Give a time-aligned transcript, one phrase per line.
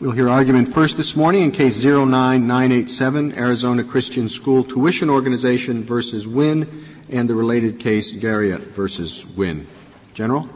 [0.00, 6.24] We'll hear argument first this morning in Case 09987, Arizona Christian School Tuition Organization versus
[6.24, 9.66] Winn, and the related case, Garriott versus Winn.
[10.14, 10.48] General?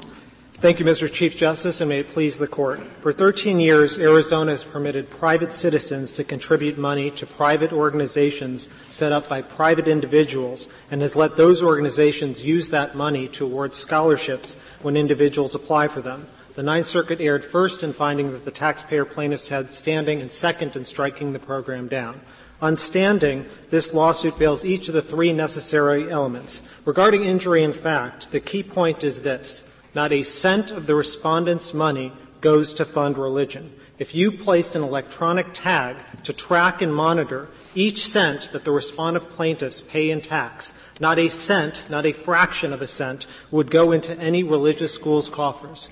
[0.52, 1.12] Thank you, Mr.
[1.12, 2.78] Chief Justice, and may it please the Court.
[3.00, 9.10] For 13 years, Arizona has permitted private citizens to contribute money to private organizations set
[9.10, 14.54] up by private individuals and has let those organizations use that money to award scholarships
[14.82, 16.28] when individuals apply for them.
[16.54, 20.76] The Ninth Circuit erred first in finding that the taxpayer plaintiffs had standing and second
[20.76, 22.20] in striking the program down.
[22.60, 26.62] On standing, this lawsuit fails each of the three necessary elements.
[26.84, 29.64] Regarding injury in fact, the key point is this.
[29.94, 32.12] Not a cent of the respondent's money
[32.42, 33.72] goes to fund religion.
[33.98, 39.30] If you placed an electronic tag to track and monitor each cent that the respondent
[39.30, 43.90] plaintiffs pay in tax, not a cent, not a fraction of a cent, would go
[43.90, 45.88] into any religious school's coffers.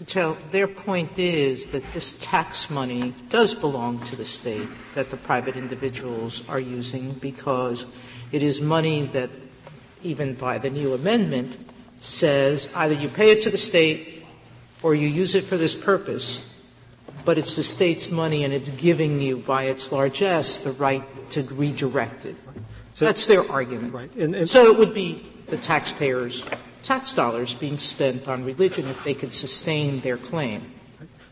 [0.00, 0.36] Ms.
[0.50, 5.56] Their point is that this tax money does belong to the state that the private
[5.56, 7.86] individuals are using because
[8.32, 9.30] it is money that,
[10.02, 11.58] even by the new amendment,
[12.00, 14.24] says either you pay it to the state
[14.82, 16.52] or you use it for this purpose,
[17.24, 21.42] but it's the state's money and it's giving you, by its largesse, the right to
[21.42, 22.36] redirect it.
[22.92, 23.92] So that's their argument.
[23.92, 24.14] Right.
[24.14, 26.46] And, and so it would be the taxpayers'
[26.86, 30.72] tax dollars being spent on religion if they could sustain their claim.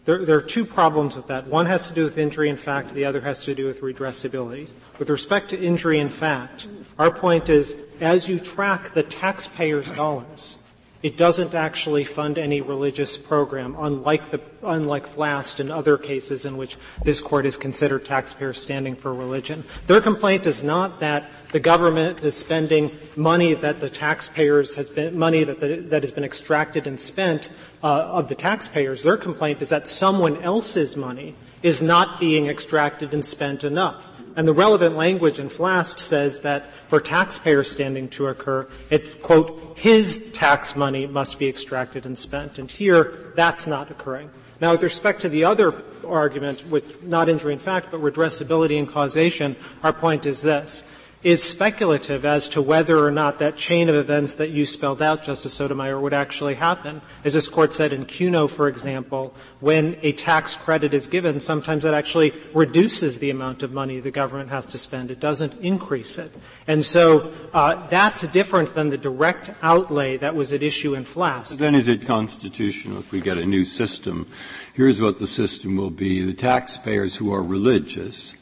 [0.04, 1.46] There, there, are two problems with that.
[1.46, 4.68] One has to do with injury in fact, the other has to do with redressability.
[4.98, 6.66] With respect to injury in fact,
[6.98, 10.58] our point is as you track the taxpayers' dollars,
[11.04, 16.56] it doesn't actually fund any religious program, unlike, the, unlike FLAST and other cases in
[16.56, 19.64] which this court has considered taxpayers standing for religion.
[19.86, 25.18] Their complaint is not that the government is spending money that the taxpayers has been
[25.18, 27.50] money that, the, that has been extracted and spent
[27.82, 29.02] uh, of the taxpayers.
[29.02, 34.13] Their complaint is that someone else's money is not being extracted and spent enough.
[34.36, 39.78] And the relevant language in FLAST says that for taxpayer standing to occur, it, quote,
[39.78, 42.58] his tax money must be extracted and spent.
[42.58, 44.30] And here, that's not occurring.
[44.60, 48.88] Now, with respect to the other argument, which not injury in fact, but redressability and
[48.88, 50.88] causation, our point is this
[51.24, 55.24] is speculative as to whether or not that chain of events that you spelled out,
[55.24, 57.00] Justice Sotomayor, would actually happen.
[57.24, 61.82] As this court said in Cuno, for example, when a tax credit is given, sometimes
[61.84, 65.10] that actually reduces the amount of money the government has to spend.
[65.10, 66.30] It doesn't increase it.
[66.66, 71.58] And so uh, that's different than the direct outlay that was at issue in FLAST.
[71.58, 74.28] Then is it constitutional if we get a new system?
[74.74, 76.22] Here's what the system will be.
[76.22, 78.34] The taxpayers who are religious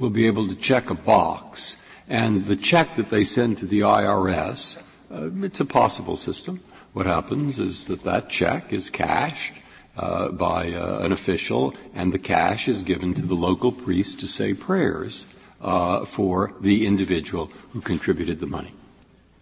[0.00, 1.76] will be able to check a box
[2.08, 6.60] and the check that they send to the IRS, uh, it's a possible system.
[6.92, 9.54] What happens is that that check is cashed
[9.96, 14.26] uh, by uh, an official, and the cash is given to the local priest to
[14.26, 15.26] say prayers
[16.06, 18.74] for the individual who contributed the money.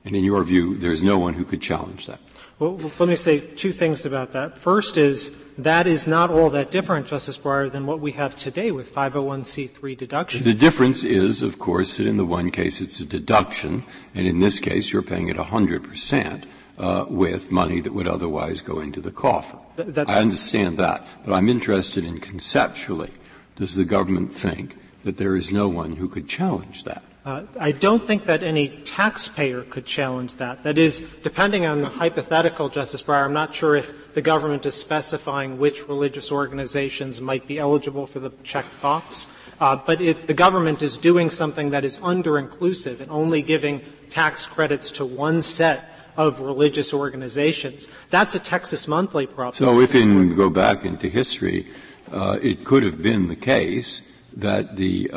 [0.04, 2.20] And in your view, there's no one who could challenge that.
[2.58, 4.58] Well, let me say two things about that.
[4.58, 8.70] First is that is not all that different, Justice Breyer, than what we have today
[8.70, 10.44] with 501c3 deductions.
[10.44, 14.38] The difference is, of course, that in the one case it's a deduction, and in
[14.38, 16.46] this case you're paying it 100 percent.
[16.78, 19.58] Uh, with money that would otherwise go into the coffer.
[19.76, 23.10] Th- I understand that, but I'm interested in conceptually,
[23.56, 27.04] does the government think that there is no one who could challenge that?
[27.24, 30.64] Uh, I don't think that any taxpayer could challenge that.
[30.64, 34.74] That is, depending on the hypothetical, Justice Breyer, I'm not sure if the government is
[34.74, 39.28] specifying which religious organizations might be eligible for the checked box.
[39.60, 44.44] Uh, but if the government is doing something that is under-inclusive and only giving tax
[44.44, 49.54] credits to one set of religious organizations, that's a Texas Monthly problem.
[49.54, 51.68] So if in go back into history,
[52.10, 54.02] uh, it could have been the case
[54.36, 55.08] that the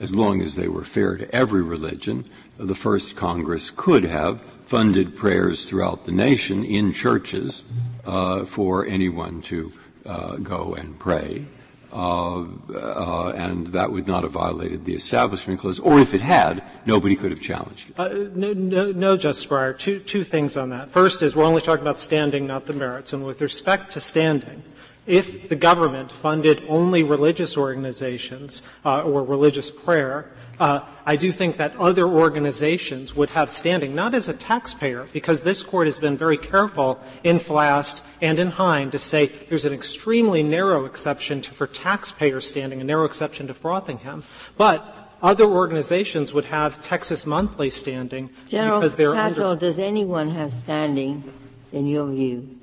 [0.00, 2.24] as long as they were fair to every religion,
[2.58, 7.62] the first Congress could have funded prayers throughout the nation in churches
[8.04, 9.72] uh, for anyone to
[10.04, 11.46] uh, go and pray.
[11.92, 12.44] Uh,
[12.74, 15.78] uh and that would not have violated the Establishment Clause.
[15.78, 17.98] Or if it had, nobody could have challenged it.
[17.98, 19.78] Uh, no, no, no, Justice Breyer.
[19.78, 20.90] Two, two things on that.
[20.90, 23.12] First is we're only talking about standing, not the merits.
[23.12, 24.62] And with respect to standing,
[25.06, 31.58] if the government funded only religious organizations uh, or religious prayer, uh, I do think
[31.58, 36.16] that other organizations would have standing, not as a taxpayer, because this court has been
[36.16, 41.52] very careful in FLAST and in Hein to say there's an extremely narrow exception to,
[41.52, 44.24] for taxpayer standing, a narrow exception to Frothingham,
[44.56, 49.66] but other organizations would have Texas Monthly standing General because they're Patrol, under.
[49.66, 51.32] does anyone have standing,
[51.72, 52.58] in your view,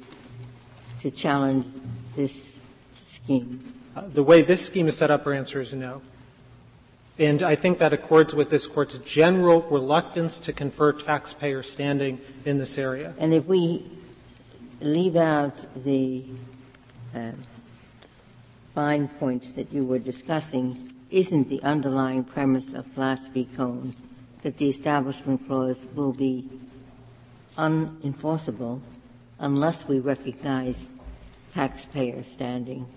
[1.02, 1.66] to challenge
[2.16, 2.60] this
[3.06, 3.74] scheme?
[3.96, 6.02] The way this scheme is set up, our answer is no.
[7.20, 12.58] And I think that accords with this Court's general reluctance to confer taxpayer standing in
[12.58, 13.14] this area.
[13.20, 13.86] And if we
[14.82, 16.26] leave out the
[17.14, 17.32] uh,
[18.74, 23.48] fine points that you were discussing, isn't the underlying premise of Flast v.
[23.56, 23.96] Cohen
[24.42, 26.50] that the Establishment Clause will be
[27.58, 28.82] unenforceable
[29.40, 30.88] unless we recognize
[31.54, 32.88] taxpayer standing?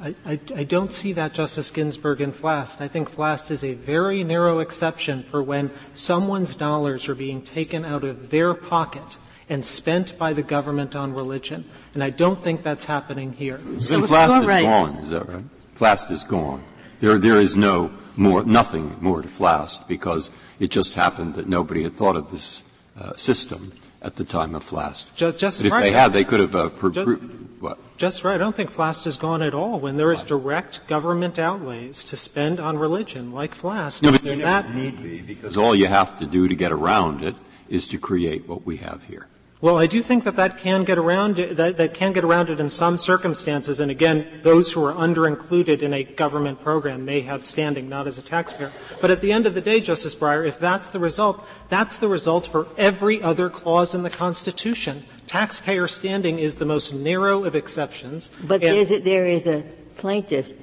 [0.00, 2.80] I, I, I, don't see that, Justice Ginsburg, in FLAST.
[2.80, 7.84] I think FLAST is a very narrow exception for when someone's dollars are being taken
[7.84, 9.18] out of their pocket
[9.50, 11.68] and spent by the government on religion.
[11.92, 13.60] And I don't think that's happening here.
[13.78, 14.62] So then FLAST is right.
[14.62, 15.44] gone, is that right?
[15.74, 16.64] FLAST is gone.
[17.00, 20.30] There, there is no more, nothing more to FLAST because
[20.60, 22.62] it just happened that nobody had thought of this
[22.98, 25.14] uh, system at the time of FLAST.
[25.14, 25.82] Just, just if right.
[25.82, 27.22] they had, they could have uh, per- just,
[27.60, 27.78] what?
[27.98, 28.34] Just right.
[28.34, 29.78] I don't think FLAST is gone at all.
[29.78, 34.36] When there is direct government outlays to spend on religion, like FLAST, no, but there
[34.36, 37.36] that need be because all you have to do to get around it
[37.68, 39.26] is to create what we have here.
[39.62, 42.48] Well, I do think that that can get around it, that, that can get around
[42.48, 43.78] it in some circumstances.
[43.78, 48.16] And again, those who are under-included in a government program may have standing, not as
[48.16, 48.72] a taxpayer.
[49.02, 52.08] But at the end of the day, Justice Breyer, if that's the result, that's the
[52.08, 55.04] result for every other clause in the Constitution.
[55.26, 58.32] Taxpayer standing is the most narrow of exceptions.
[58.42, 59.62] But a, there is a
[59.98, 60.54] plaintiff.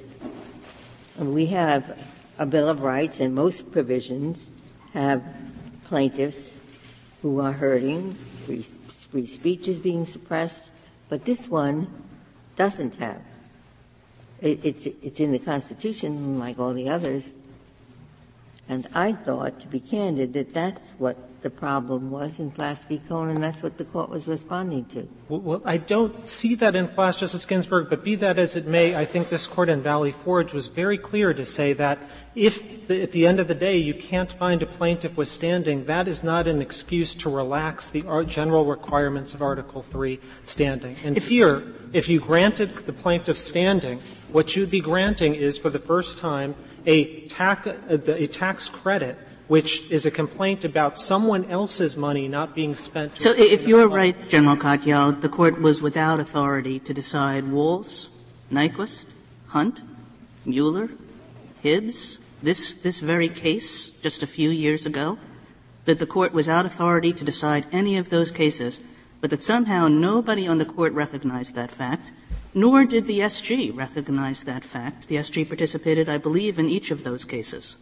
[1.16, 2.04] We have
[2.36, 4.50] a Bill of Rights, and most provisions
[4.92, 5.22] have
[5.84, 6.58] plaintiffs
[7.22, 8.14] who are hurting,
[8.44, 8.64] free
[9.10, 10.70] free speech is being suppressed,
[11.08, 12.04] but this one
[12.56, 13.22] doesn't have.
[14.40, 17.32] It, it's, it's in the Constitution like all the others.
[18.68, 23.00] And I thought, to be candid, that that's what the problem was in Flast v.
[23.08, 25.08] Cohen, and that's what the court was responding to.
[25.28, 28.66] Well, well, I don't see that in Flast, Justice Ginsburg, but be that as it
[28.66, 31.98] may, I think this court in Valley Forge was very clear to say that
[32.34, 36.24] if at the end of the day you can't find a plaintiff withstanding, that is
[36.24, 40.96] not an excuse to relax the uh, general requirements of Article 3 standing.
[41.04, 41.62] And if here,
[41.92, 44.00] if you granted the plaintiff standing,
[44.32, 46.54] what you'd be granting is for the first time
[46.86, 52.74] a tax, a tax credit which is a complaint about someone else's money not being
[52.74, 53.16] spent.
[53.16, 58.10] So if you're right, General Katyal, the court was without authority to decide Walz,
[58.52, 59.06] Nyquist,
[59.48, 59.82] Hunt,
[60.44, 60.90] Mueller,
[61.62, 65.18] Hibbs, this, this very case just a few years ago,
[65.86, 68.80] that the court was without authority to decide any of those cases,
[69.20, 72.12] but that somehow nobody on the court recognized that fact,
[72.54, 75.08] nor did the SG recognize that fact.
[75.08, 77.76] The SG participated, I believe, in each of those cases.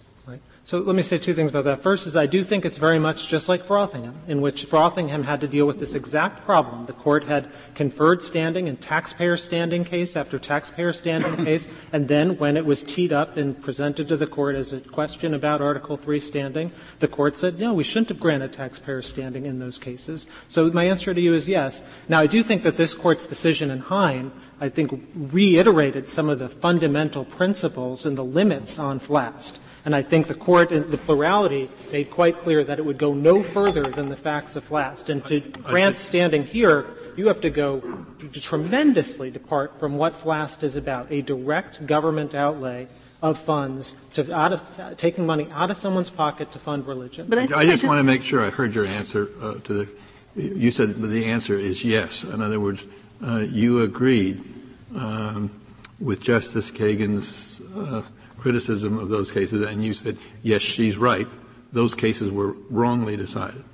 [0.66, 1.80] So let me say two things about that.
[1.80, 5.40] First is I do think it's very much just like Frothingham, in which Frothingham had
[5.42, 6.86] to deal with this exact problem.
[6.86, 12.36] The court had conferred standing in taxpayer standing case after taxpayer standing case, and then
[12.38, 15.96] when it was teed up and presented to the court as a question about Article
[15.96, 20.26] 3 standing, the court said, no, we shouldn't have granted taxpayer standing in those cases.
[20.48, 21.80] So my answer to you is yes.
[22.08, 26.40] Now I do think that this court's decision in Hein I think reiterated some of
[26.40, 29.58] the fundamental principles and the limits on FLAST.
[29.86, 33.14] And I think the court, in the plurality, made quite clear that it would go
[33.14, 35.10] no further than the facts of FLAST.
[35.10, 36.86] And to grant standing here,
[37.16, 42.88] you have to go tremendously depart from what FLAST is about, a direct government outlay
[43.22, 47.28] of funds to out of, taking money out of someone's pocket to fund religion.
[47.28, 49.88] But I, I just want to make sure I heard your answer uh, to the.
[50.34, 52.24] You said the answer is yes.
[52.24, 52.84] In other words,
[53.24, 54.42] uh, you agreed
[54.96, 55.50] um,
[56.00, 58.02] with Justice Kagan's uh,
[58.38, 61.26] criticism of those cases, and you said, yes, she's right.
[61.72, 63.64] Those cases were wrongly decided.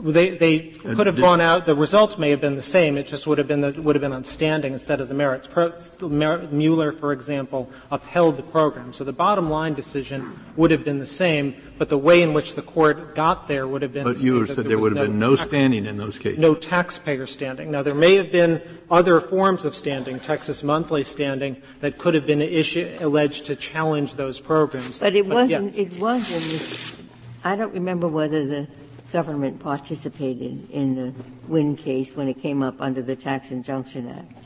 [0.00, 1.66] They, they could have gone out.
[1.66, 2.96] The results may have been the same.
[2.96, 5.46] It just would have been the, would have been on standing instead of the merits.
[5.46, 8.92] Pro, Mueller, for example, upheld the program.
[8.92, 12.54] So the bottom line decision would have been the same, but the way in which
[12.54, 14.04] the court got there would have been.
[14.04, 16.38] But you said there, there would have no been no standing in those cases.
[16.38, 17.70] No taxpayer standing.
[17.70, 22.26] Now there may have been other forms of standing, Texas monthly standing, that could have
[22.26, 24.98] been issue, alleged to challenge those programs.
[24.98, 25.74] But it but wasn't.
[25.74, 25.78] Yes.
[25.78, 27.08] It wasn't.
[27.44, 28.68] I don't remember whether the
[29.12, 31.14] government participated in the
[31.46, 34.44] Winn case when it came up under the Tax Injunction Act.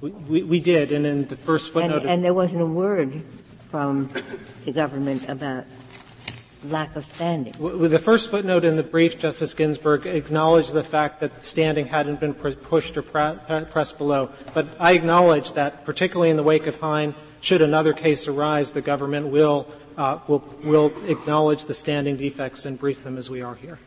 [0.00, 2.02] We, we, did, and in the first footnote.
[2.02, 3.22] And, and there wasn't a word
[3.70, 4.10] from
[4.64, 5.64] the government about
[6.64, 7.54] lack of standing.
[7.58, 12.20] With the first footnote in the brief, Justice Ginsburg acknowledged the fact that standing hadn't
[12.20, 14.30] been pushed or pressed below.
[14.54, 18.82] But I acknowledge that, particularly in the wake of Hein, should another case arise, the
[18.82, 23.78] government will uh, will acknowledge the standing defects and brief them as we are here.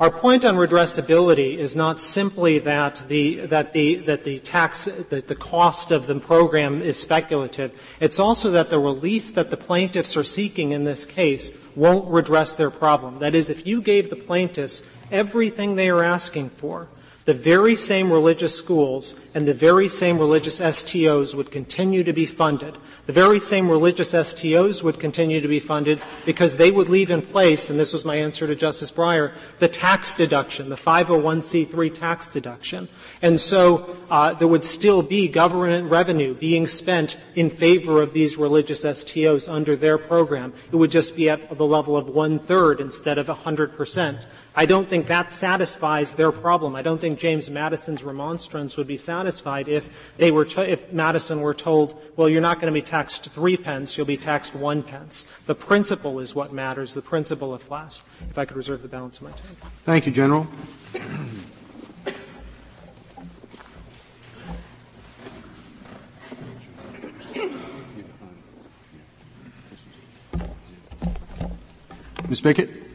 [0.00, 5.26] Our point on redressability is not simply that the, that the, that the tax, that
[5.26, 7.96] the cost of the program is speculative.
[7.98, 12.54] It's also that the relief that the plaintiffs are seeking in this case won't redress
[12.54, 13.18] their problem.
[13.18, 16.86] That is, if you gave the plaintiffs everything they are asking for,
[17.28, 22.24] the very same religious schools and the very same religious STOs would continue to be
[22.24, 22.78] funded.
[23.04, 27.20] The very same religious STOs would continue to be funded because they would leave in
[27.20, 32.30] place, and this was my answer to Justice Breyer, the tax deduction, the 501c3 tax
[32.30, 32.88] deduction.
[33.20, 38.38] And so uh, there would still be government revenue being spent in favor of these
[38.38, 40.54] religious STOs under their program.
[40.72, 44.26] It would just be at the level of one third instead of 100 percent.
[44.58, 46.74] I don't think that satisfies their problem.
[46.74, 51.54] I don't think James Madison's remonstrance would be satisfied if they were if Madison were
[51.54, 55.28] told, well, you're not going to be taxed three pence, you'll be taxed one pence.
[55.46, 58.02] The principle is what matters, the principle of FLAST.
[58.30, 59.56] If I could reserve the balance of my time.
[59.84, 60.48] Thank you, General.
[72.28, 72.40] Ms.
[72.40, 72.87] Bickett.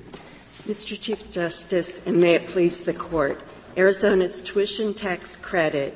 [0.67, 0.97] Mr.
[0.97, 3.41] Chief Justice, and may it please the Court,
[3.75, 5.93] Arizona's tuition tax credit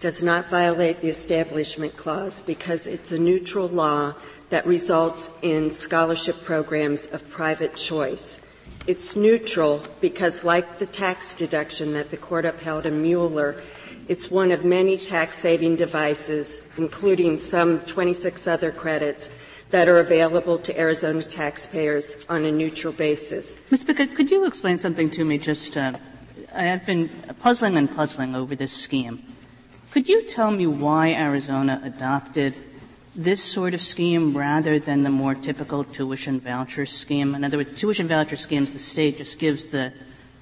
[0.00, 4.14] does not violate the Establishment Clause because it's a neutral law
[4.50, 8.40] that results in scholarship programs of private choice.
[8.88, 13.62] It's neutral because, like the tax deduction that the Court upheld in Mueller,
[14.08, 19.30] it's one of many tax saving devices, including some 26 other credits,
[19.70, 23.58] that are available to Arizona taxpayers on a neutral basis.
[23.70, 23.84] Ms.
[23.84, 25.38] Bickett, could you explain something to me?
[25.38, 25.92] Just, uh,
[26.54, 27.08] I have been
[27.40, 29.22] puzzling and puzzling over this scheme.
[29.90, 32.54] Could you tell me why Arizona adopted
[33.14, 37.34] this sort of scheme rather than the more typical tuition voucher scheme?
[37.34, 39.92] In other words, tuition voucher schemes, the state just gives the,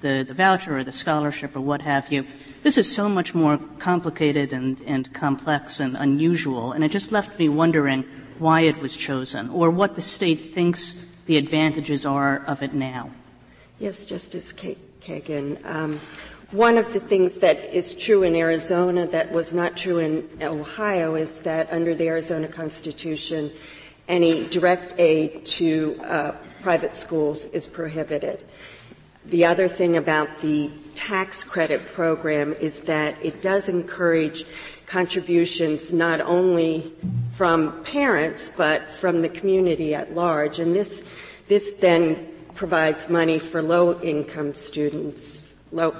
[0.01, 2.25] the, the voucher or the scholarship or what have you.
[2.63, 7.37] This is so much more complicated and, and complex and unusual, and it just left
[7.39, 8.05] me wondering
[8.39, 13.11] why it was chosen or what the state thinks the advantages are of it now.
[13.79, 15.63] Yes, Justice Kagan.
[15.65, 15.99] Um,
[16.51, 21.15] one of the things that is true in Arizona that was not true in Ohio
[21.15, 23.51] is that under the Arizona Constitution,
[24.07, 28.43] any direct aid to uh, private schools is prohibited.
[29.25, 34.45] The other thing about the tax credit program is that it does encourage
[34.87, 36.91] contributions not only
[37.33, 40.59] from parents but from the community at large.
[40.59, 41.03] And this,
[41.47, 45.93] this then provides money for low income students, low,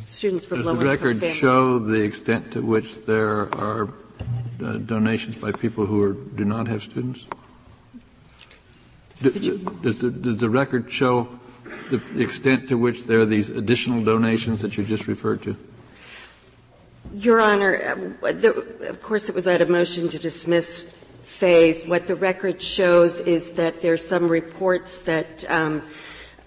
[0.00, 1.36] students from Does low the record families.
[1.36, 3.88] show the extent to which there are
[4.62, 7.24] uh, donations by people who are, do not have students?
[9.22, 11.28] does, the, does the record show
[11.90, 15.56] the extent to which there are these additional donations that you just referred to?
[17.14, 17.74] Your Honor,
[18.22, 21.86] of course it was at a motion to dismiss phase.
[21.86, 25.82] What the record shows is that there's some reports that um,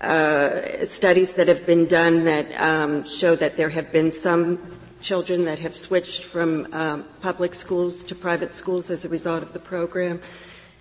[0.02, 4.60] uh, studies that have been done that um, show that there have been some
[5.02, 9.54] children that have switched from um, public schools to private schools as a result of
[9.54, 10.20] the program.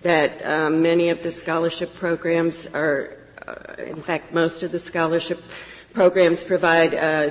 [0.01, 5.41] That many of the scholarship programs are uh, in fact, most of the scholarship
[5.93, 7.29] programs provide uh,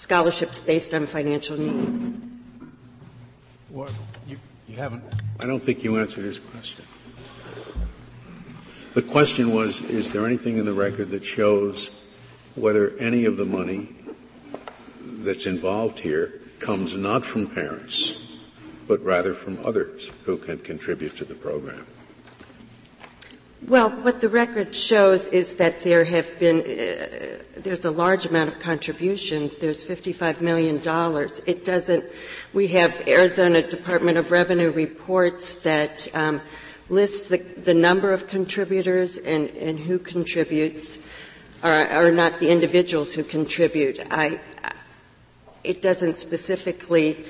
[0.00, 2.22] scholarships based on financial need.
[3.68, 3.90] Well,
[4.26, 5.04] you, you haven't.
[5.38, 6.86] I don't think you answered his question.
[8.94, 11.90] The question was Is there anything in the record that shows
[12.54, 13.94] whether any of the money
[15.22, 18.24] that's involved here comes not from parents,
[18.88, 21.86] but rather from others who can contribute to the program?
[23.68, 28.48] Well, what the record shows is that there have been, uh, there's a large amount
[28.48, 29.58] of contributions.
[29.58, 30.80] There's $55 million.
[31.46, 32.04] It doesn't,
[32.54, 36.40] we have Arizona Department of Revenue reports that um,
[36.88, 40.98] list the, the, number of contributors and, and who contributes,
[41.62, 44.00] are, are, not the individuals who contribute.
[44.10, 44.40] I,
[45.62, 47.26] it doesn't specifically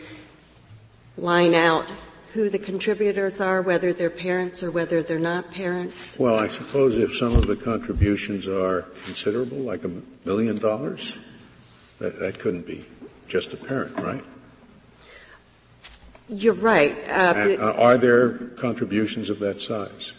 [1.17, 1.91] line out
[2.33, 6.19] who the contributors are, whether they're parents or whether they're not parents?
[6.19, 9.91] Well, I suppose if some of the contributions are considerable, like a
[10.25, 11.17] million dollars,
[11.99, 12.87] that, that couldn't be
[13.29, 14.25] just a parent, right?
[16.29, 16.97] You're right.
[17.09, 20.13] Uh, and, uh, are there contributions of that size?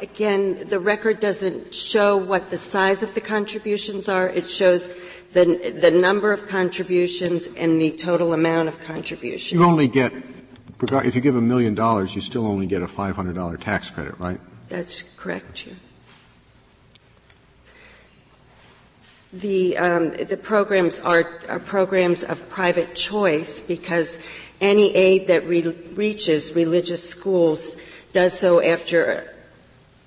[0.00, 4.28] Again, the record doesn't show what the size of the contributions are.
[4.28, 4.88] It shows
[5.32, 9.52] the, the number of contributions and the total amount of contributions.
[9.52, 10.12] You only get,
[10.82, 14.40] if you give a million dollars, you still only get a $500 tax credit, right?
[14.68, 15.66] That's correct,
[19.32, 24.18] The, um, the programs are, are, programs of private choice because
[24.60, 27.76] any aid that re- reaches religious schools
[28.12, 29.32] does so after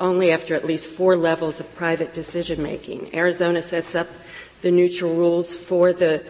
[0.02, 3.16] only after at least four levels of private decision making.
[3.16, 4.10] Arizona sets up
[4.64, 6.26] the neutral rules for the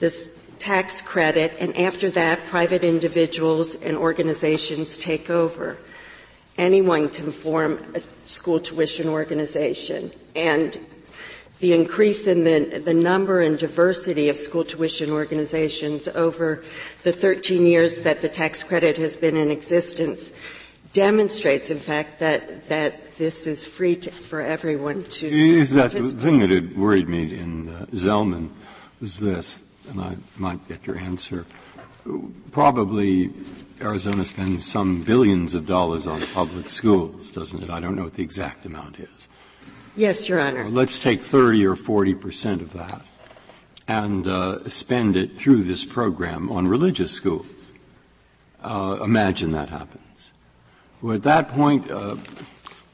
[0.00, 5.78] this tax credit, and after that, private individuals and organizations take over.
[6.56, 10.78] Anyone can form a school tuition organization, and
[11.60, 16.64] the increase in the, the number and diversity of school tuition organizations over
[17.02, 20.32] the 13 years that the tax credit has been in existence
[20.94, 25.28] demonstrates, in fact, that, that this is free to, for everyone to.
[25.28, 28.48] Is that the thing that had worried me in uh, Zelman
[29.00, 31.44] was this, and I might get your answer.
[32.52, 33.30] Probably
[33.82, 37.70] Arizona spends some billions of dollars on public schools, doesn't it?
[37.70, 39.28] I don't know what the exact amount is.
[39.96, 40.68] Yes, Your Honor.
[40.68, 43.02] Let's take 30 or 40 percent of that
[43.86, 47.46] and uh, spend it through this program on religious schools.
[48.62, 50.03] Uh, imagine that happens.
[51.04, 52.16] Well, at that point, uh,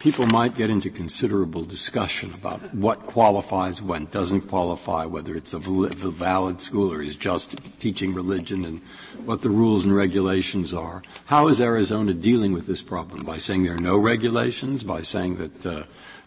[0.01, 5.61] people might get into considerable discussion about what qualifies, when doesn't qualify, whether it's a
[5.61, 8.81] valid school or is just teaching religion, and
[9.25, 11.05] what the rules and regulations are.
[11.27, 13.25] How is Arizona dealing with this problem?
[13.25, 14.83] By saying there are no regulations?
[14.83, 15.85] By saying that uh,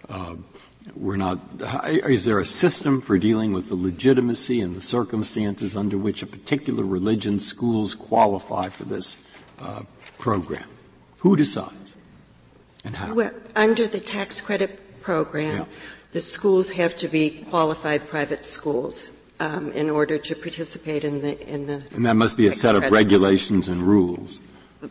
[0.07, 0.35] uh,
[0.95, 1.41] we're not,
[1.83, 6.27] is there a system for dealing with the legitimacy and the circumstances under which a
[6.27, 9.17] particular religion schools qualify for this
[9.59, 9.81] uh,
[10.17, 10.63] program?
[11.23, 11.95] Who decides?
[12.83, 13.13] And how?
[13.13, 15.65] Well, under the tax credit program, yeah.
[16.11, 21.39] the schools have to be qualified private schools um, in order to participate in the
[21.47, 21.81] in the.
[21.95, 24.41] And that must be a set of regulations and rules.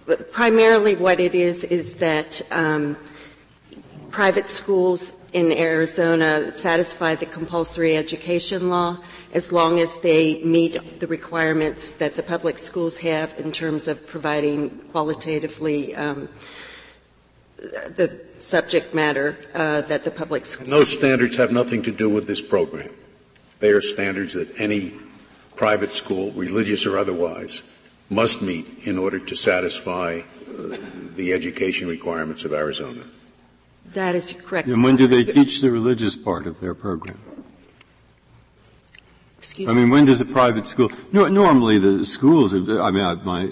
[0.07, 2.97] But primarily, what it is is that um,
[4.11, 8.99] private schools in Arizona satisfy the compulsory education law
[9.33, 14.07] as long as they meet the requirements that the public schools have in terms of
[14.07, 16.29] providing qualitatively um,
[17.57, 20.69] the subject matter uh, that the public schools.
[20.69, 22.91] those standards have nothing to do with this program.
[23.61, 24.95] They are standards that any
[25.57, 27.63] private school, religious or otherwise,
[28.11, 30.77] must meet in order to satisfy uh,
[31.15, 33.05] the education requirements of Arizona.
[33.95, 34.69] That is correct.
[34.69, 37.19] And when do they teach the religious part of their program?
[39.39, 39.73] Excuse me.
[39.73, 40.91] I mean, when does a private school?
[41.13, 42.55] No, normally the schools.
[42.55, 43.51] Are, I mean, I, my,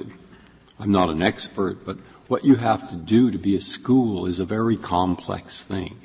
[0.78, 1.98] I'm not an expert, but
[2.28, 6.00] what you have to do to be a school is a very complex thing,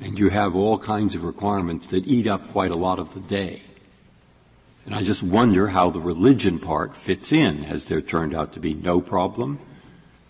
[0.00, 3.20] and you have all kinds of requirements that eat up quite a lot of the
[3.20, 3.62] day.
[4.84, 7.62] And I just wonder how the religion part fits in.
[7.64, 9.58] Has there turned out to be no problem?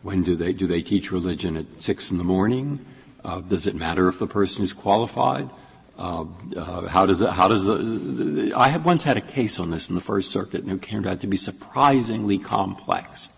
[0.03, 2.85] When do they do they teach religion at six in the morning?
[3.25, 5.49] Uh, does it matter if the person is qualified?
[5.99, 6.25] Uh,
[6.57, 9.89] uh, how does it, how does the, I have once had a case on this
[9.89, 13.31] in the First Circuit, and it turned out to be surprisingly complex,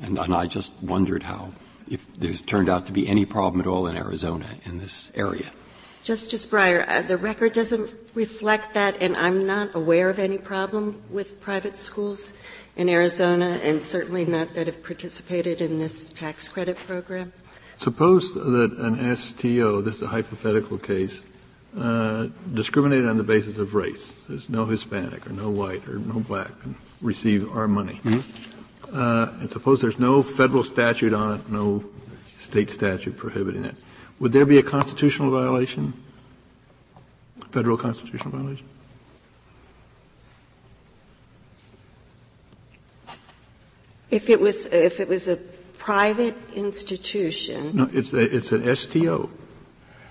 [0.00, 1.52] and, and I just wondered how
[1.90, 5.50] if there's turned out to be any problem at all in Arizona in this area.
[6.04, 11.40] Justice Breyer, the record doesn't reflect that, and I'm not aware of any problem with
[11.40, 12.32] private schools
[12.76, 17.32] in Arizona, and certainly not that have participated in this tax credit program.
[17.76, 21.24] Suppose that an STO, this is a hypothetical case,
[21.76, 24.14] uh, discriminated on the basis of race.
[24.28, 28.00] There's no Hispanic or no white or no black can receive our money.
[28.04, 28.94] Mm-hmm.
[28.94, 31.82] Uh, and suppose there's no federal statute on it, no
[32.38, 33.74] state statute prohibiting it.
[34.20, 35.94] Would there be a constitutional violation?
[37.50, 38.68] Federal constitutional violation?
[44.10, 45.38] If it was, if it was a
[45.82, 47.74] private institution.
[47.74, 49.28] No, it's, a, it's an STO.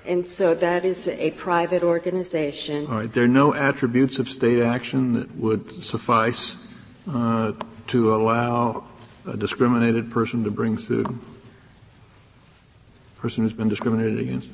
[0.05, 2.87] And so that is a private organization.
[2.87, 3.13] All right.
[3.13, 6.57] There are no attributes of state action that would suffice
[7.09, 7.53] uh,
[7.87, 8.83] to allow
[9.25, 11.07] a discriminated person to bring suit?
[13.19, 14.51] Person who's been discriminated against?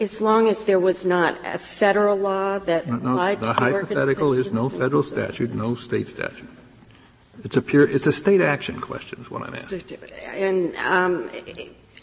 [0.00, 3.60] As long as there was not a federal law that no, no, applied the to
[3.60, 6.48] the hypothetical is no federal statute, no state statute.
[7.44, 9.98] It's a pure, it's a state action question is what I'm asking.
[10.34, 11.30] And um,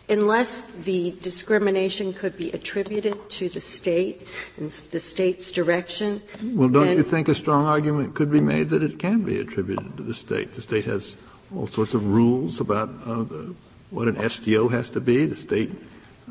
[0.10, 6.22] unless the discrimination could be attributed to the state and the state's direction.
[6.44, 9.98] Well, don't you think a strong argument could be made that it can be attributed
[9.98, 10.56] to the state?
[10.56, 11.16] The state has
[11.56, 13.56] all sorts of rules about uh, the,
[13.92, 15.26] what an STO has to be.
[15.26, 15.72] The state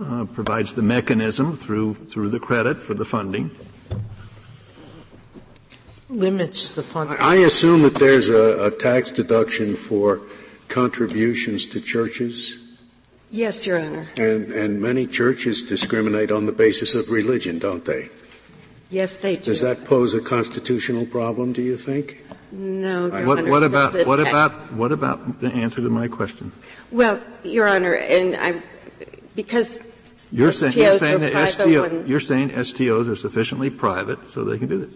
[0.02, 3.50] uh, provides the mechanism through through the credit for the funding
[6.08, 7.10] limits the fund.
[7.20, 10.20] I assume that there's a, a tax deduction for
[10.68, 12.58] contributions to churches.
[13.30, 14.08] Yes, Your Honor.
[14.16, 18.08] And, and many churches discriminate on the basis of religion, don't they?
[18.90, 19.44] Yes, they do.
[19.44, 22.24] Does that pose a constitutional problem, do you think?
[22.50, 23.50] No, Your What, Honor.
[23.50, 24.08] what about, doesn't.
[24.08, 26.52] what about, what about the answer to my question?
[26.90, 28.62] Well, Your Honor, and I,
[29.36, 29.78] because
[30.32, 34.68] You're saying, you're saying that STO, you're saying STOs are sufficiently private so they can
[34.68, 34.94] do this?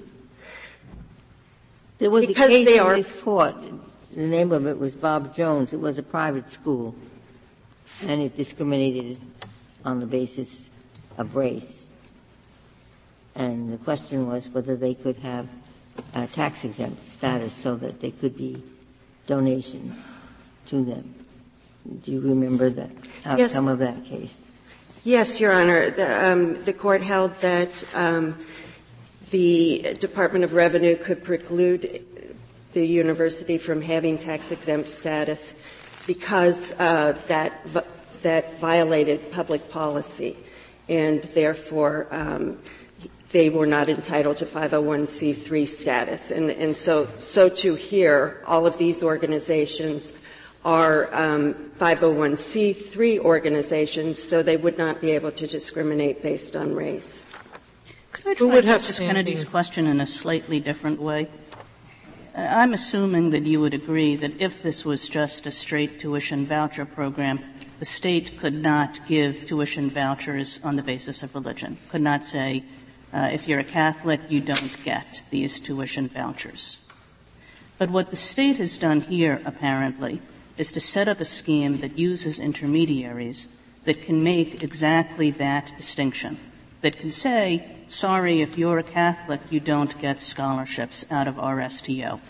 [1.98, 3.54] There was Because a case they in this court,
[4.14, 5.72] the name of it was Bob Jones.
[5.72, 6.94] It was a private school,
[8.06, 9.18] and it discriminated
[9.84, 10.68] on the basis
[11.18, 11.88] of race.
[13.34, 15.48] And the question was whether they could have
[16.14, 18.62] a tax exempt status so that they could be
[19.26, 20.08] donations
[20.66, 21.14] to them.
[22.04, 22.88] Do you remember the
[23.24, 23.50] Yes.
[23.52, 24.38] outcome of that case?
[25.04, 25.90] Yes, Your Honor.
[25.90, 28.36] The, um, the court held that um,
[29.32, 32.04] the Department of Revenue could preclude
[32.74, 35.54] the university from having tax exempt status
[36.06, 37.66] because uh, that
[38.22, 40.36] that violated public policy,
[40.88, 42.58] and therefore um,
[43.32, 46.30] they were not entitled to 501c3 status.
[46.30, 50.12] And, and so, so too here, all of these organizations
[50.64, 57.24] are um, 501c3 organizations, so they would not be able to discriminate based on race.
[58.22, 59.00] Could I Who would have Justice?
[59.00, 61.28] Kennedy's question in a slightly different way?
[62.34, 66.86] I'm assuming that you would agree that if this was just a straight tuition voucher
[66.86, 67.40] program,
[67.78, 72.64] the state could not give tuition vouchers on the basis of religion, could not say,
[73.12, 76.78] uh, if you're a Catholic, you don't get these tuition vouchers.
[77.76, 80.22] But what the state has done here, apparently,
[80.56, 83.48] is to set up a scheme that uses intermediaries
[83.84, 86.38] that can make exactly that distinction,
[86.82, 92.20] that can say, sorry, if you're a Catholic, you don't get scholarships out of RSTO.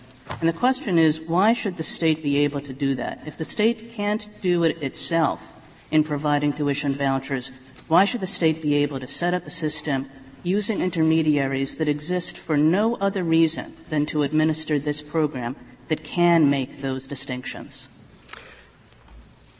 [0.40, 3.22] And the question is, why should the state be able to do that?
[3.26, 5.52] If the state can't do it itself
[5.90, 7.50] in providing tuition vouchers,
[7.88, 10.08] why should the state be able to set up a system
[10.42, 15.54] using intermediaries that exist for no other reason than to administer this program
[15.88, 17.88] that can make those distinctions?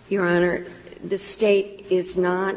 [0.09, 0.67] Your Honor,
[1.05, 2.57] the state is not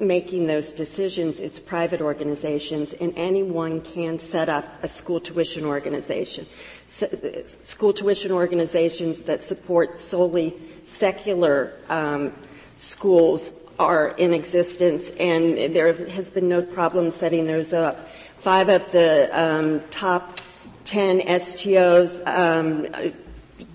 [0.00, 1.40] making those decisions.
[1.40, 6.46] It's private organizations, and anyone can set up a school tuition organization.
[6.86, 12.32] S- school tuition organizations that support solely secular um,
[12.76, 18.08] schools are in existence, and there has been no problem setting those up.
[18.38, 20.40] Five of the um, top
[20.84, 22.86] 10 STOs um,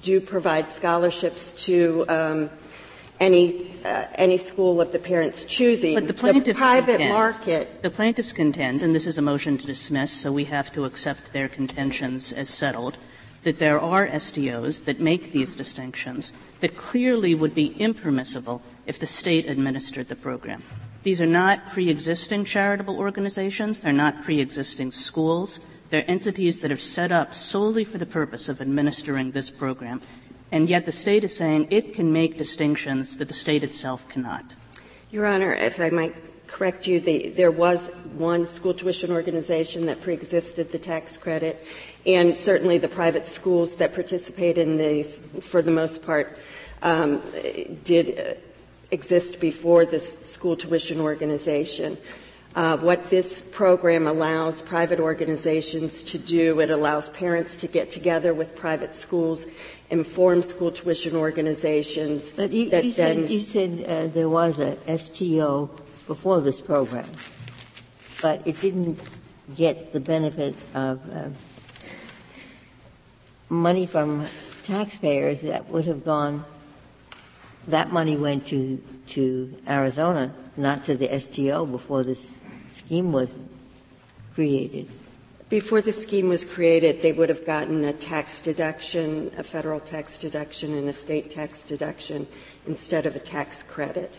[0.02, 2.50] do provide scholarships to um,
[3.24, 5.96] any uh, any school of the parents choosing.
[5.96, 7.82] But the plaintiffs private contend- market.
[7.82, 11.34] The plaintiffs contend, and this is a motion to dismiss, so we have to accept
[11.34, 12.98] their contentions as settled,
[13.44, 16.32] that there are STOs that make these distinctions
[16.62, 20.64] that clearly would be impermissible if the state administered the program.
[21.04, 23.82] These are not pre-existing charitable organizations.
[23.82, 25.60] They're not pre-existing schools.
[25.90, 30.02] They're entities that are set up solely for the purpose of administering this program.
[30.54, 34.46] And yet the state is saying it can make distinctions that the state itself cannot.
[35.10, 40.00] Your Honor, if I might correct you, the, there was one school tuition organization that
[40.00, 41.66] preexisted the tax credit,
[42.06, 46.38] and certainly the private schools that participate in these, for the most part,
[46.84, 47.24] um,
[47.84, 48.38] did
[48.92, 51.98] exist before this school tuition organization.
[52.56, 58.32] Uh, what this program allows private organizations to do, it allows parents to get together
[58.32, 59.48] with private schools
[59.94, 64.58] and form school tuition organizations But you, that you said, you said uh, there was
[64.58, 65.70] a STO
[66.08, 67.08] before this program,
[68.20, 69.00] but it didn't
[69.56, 71.30] get the benefit of uh,
[73.50, 74.26] money from
[74.64, 76.44] taxpayers that would have gone.
[77.68, 78.82] That money went to
[79.14, 83.38] to Arizona, not to the STO before this scheme was
[84.34, 84.90] created.
[85.54, 90.18] Before the scheme was created, they would have gotten a tax deduction, a federal tax
[90.18, 92.26] deduction, and a state tax deduction
[92.66, 94.12] instead of a tax credit.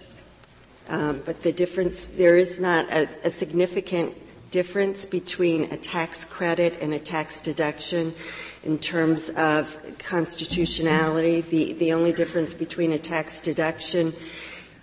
[0.89, 4.15] Um, but the difference, there is not a, a significant
[4.53, 8.15] difference between a tax credit and a tax deduction
[8.63, 11.41] in terms of constitutionality.
[11.41, 14.15] The, the only difference between a tax deduction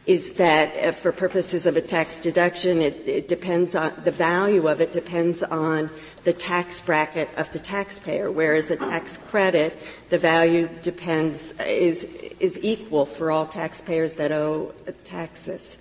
[0.08, 4.68] is that uh, for purposes of a tax deduction, it, it depends on, the value
[4.68, 5.90] of it depends on
[6.24, 9.78] the tax bracket of the taxpayer, whereas a tax credit,
[10.10, 12.06] the value depends, is,
[12.40, 15.78] is equal for all taxpayers that owe taxes.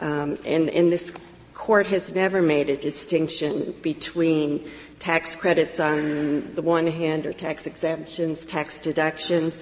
[0.00, 1.10] Um, and, and this
[1.54, 7.66] court has never made a distinction between tax credits on the one hand or tax
[7.66, 9.58] exemptions, tax deductions.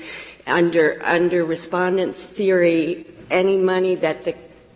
[0.46, 4.34] Under, under respondents' theory, any money that the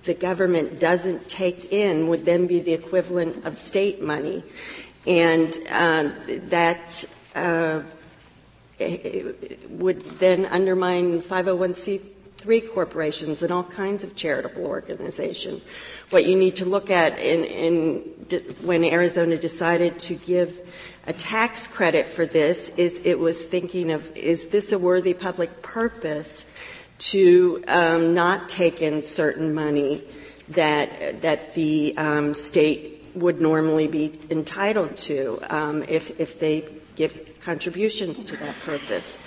[0.09, 4.43] the government doesn't take in would then be the equivalent of state money.
[5.07, 7.83] And uh, that uh,
[9.69, 15.63] would then undermine 501c3 corporations and all kinds of charitable organizations.
[16.11, 17.97] What you need to look at in, in
[18.63, 20.59] when Arizona decided to give
[21.07, 25.63] a tax credit for this is it was thinking of is this a worthy public
[25.63, 26.45] purpose
[26.99, 30.05] to um, not take in certain money
[30.51, 37.41] that that the um, state would normally be entitled to um, if if they give
[37.43, 39.19] contributions to that purpose.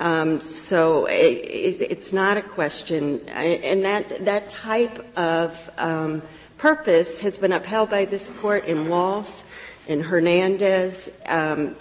[0.00, 6.22] Um, so it, it, it's not a question, and that that type of um,
[6.58, 9.44] purpose has been upheld by this court in Walz,
[9.86, 11.76] in Hernandez, um,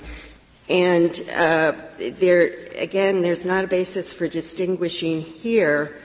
[0.69, 5.99] and uh, there again, there's not a basis for distinguishing here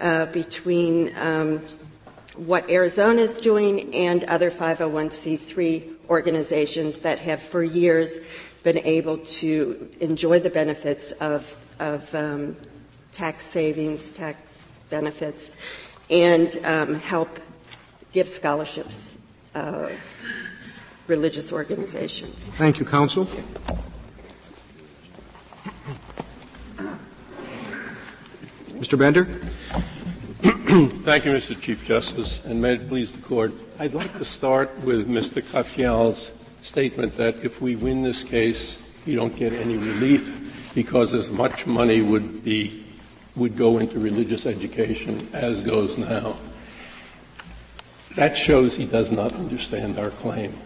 [0.00, 1.62] uh, between um,
[2.36, 8.18] what Arizona is doing and other 501c3 organizations that have for years
[8.62, 12.56] been able to enjoy the benefits of, of um,
[13.12, 15.52] tax savings, tax benefits,
[16.10, 17.40] and um, help
[18.12, 19.16] give scholarships
[19.54, 19.90] uh,
[21.06, 22.48] religious organizations.
[22.54, 23.28] Thank you, counsel.
[28.78, 28.98] Mr.
[28.98, 29.24] Bender.
[31.04, 31.58] Thank you, Mr.
[31.58, 33.52] Chief Justice, and may it please the Court.
[33.78, 35.42] I'd like to start with Mr.
[35.42, 36.30] Katyal's
[36.62, 41.66] statement that if we win this case, you don't get any relief because as much
[41.66, 42.84] money would be
[43.34, 46.36] would go into religious education as goes now.
[48.16, 50.58] That shows he does not understand our claim.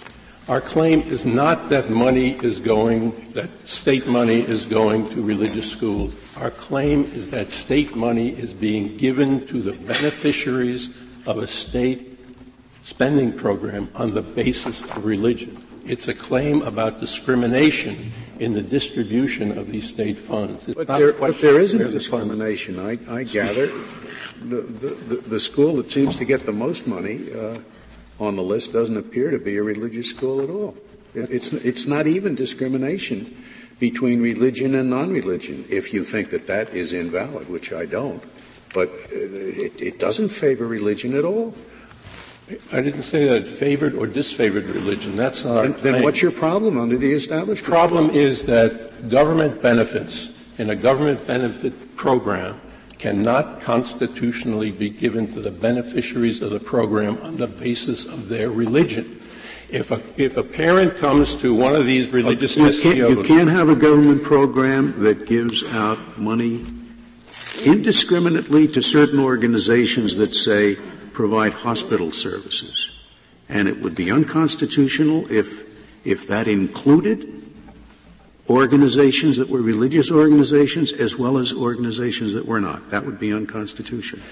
[0.49, 5.71] Our claim is not that money is going, that state money is going to religious
[5.71, 6.15] schools.
[6.37, 10.91] Our claim is that state money is being given to the beneficiaries
[11.27, 12.19] of a state
[12.83, 15.65] spending program on the basis of religion.
[15.85, 20.67] It's a claim about discrimination in the distribution of these state funds.
[20.69, 22.79] It's but, there, but there isn't a discrimination.
[22.79, 23.67] I, I gather
[24.41, 27.59] the, the, the, school that seems to get the most money uh,
[28.21, 30.77] on the list doesn't appear to be a religious school at all.
[31.15, 33.35] It, it's, it's not even discrimination
[33.81, 38.23] between religion and non-religion, if you think that that is invalid, which I don't.
[38.75, 41.55] But uh, it, it doesn't favor religion at all.
[42.73, 45.17] I didn't say that it favored or disfavored religion.
[45.17, 50.31] That's not then, then what's your problem under the established problem is that government benefits
[50.59, 52.61] in a government benefit program
[53.01, 58.51] cannot constitutionally be given to the beneficiaries of the program on the basis of their
[58.51, 59.19] religion.
[59.71, 63.49] If a, if a parent comes to one of these religious you can't, you can't
[63.49, 66.67] have a government program that gives out money
[67.65, 70.77] indiscriminately to certain organizations that say
[71.13, 72.91] provide hospital services.
[73.49, 75.65] And it would be unconstitutional if,
[76.07, 77.40] if that included
[78.51, 82.91] organizations that were religious organizations as well as organizations that were not.
[82.91, 84.23] That would be unconstitutional.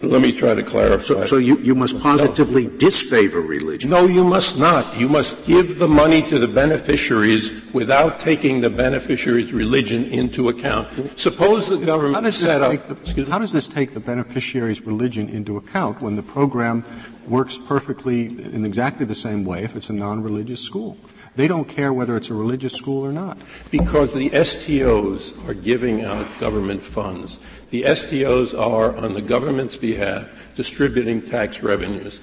[0.00, 1.02] Let me try to clarify.
[1.02, 2.76] So, so you, you must positively no.
[2.76, 3.90] disfavor religion.
[3.90, 4.96] No, you must not.
[4.96, 10.88] You must give the money to the beneficiaries without taking the beneficiaries' religion into account.
[11.18, 13.04] Suppose the government how does set up.
[13.04, 16.84] The, how does this take the beneficiaries' religion into account when the program
[17.26, 20.96] works perfectly in exactly the same way if it's a non-religious school?
[21.38, 23.38] They don't care whether it's a religious school or not.
[23.70, 27.38] Because the STOs are giving out government funds.
[27.70, 32.18] The STOs are, on the government's behalf, distributing tax revenues.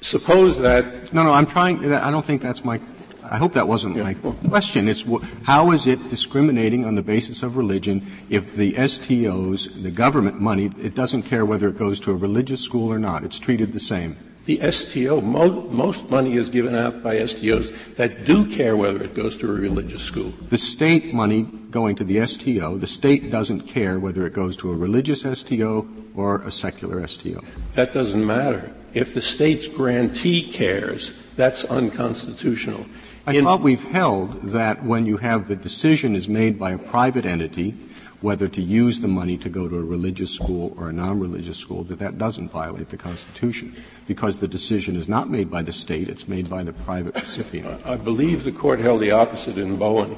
[0.00, 1.12] Suppose that.
[1.12, 1.92] No, no, I'm trying.
[1.92, 2.80] I don't think that's my.
[3.28, 4.04] I hope that wasn't yeah.
[4.04, 4.86] my question.
[4.86, 5.04] It's
[5.42, 10.70] how is it discriminating on the basis of religion if the STOs, the government money,
[10.80, 13.24] it doesn't care whether it goes to a religious school or not.
[13.24, 14.16] It's treated the same.
[14.44, 19.36] The STO, most money is given out by STOs that do care whether it goes
[19.36, 20.32] to a religious school.
[20.48, 24.72] The state money going to the STO, the state doesn't care whether it goes to
[24.72, 27.42] a religious STO or a secular STO.
[27.74, 28.72] That doesn't matter.
[28.94, 32.86] If the state's grantee cares, that's unconstitutional.
[33.26, 36.78] I In, thought we've held that when you have the decision is made by a
[36.78, 37.76] private entity
[38.22, 41.82] whether to use the money to go to a religious school or a non-religious school,
[41.84, 43.74] that that doesn't violate the Constitution
[44.06, 47.84] because the decision is not made by the state, it's made by the private recipient.
[47.84, 50.16] I believe the court held the opposite in Bowen,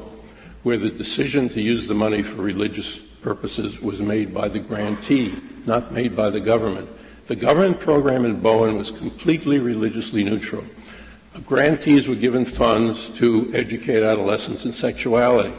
[0.63, 5.35] where the decision to use the money for religious purposes was made by the grantee,
[5.65, 6.89] not made by the government.
[7.27, 10.65] The government program in Bowen was completely religiously neutral.
[11.47, 15.55] Grantees were given funds to educate adolescents in sexuality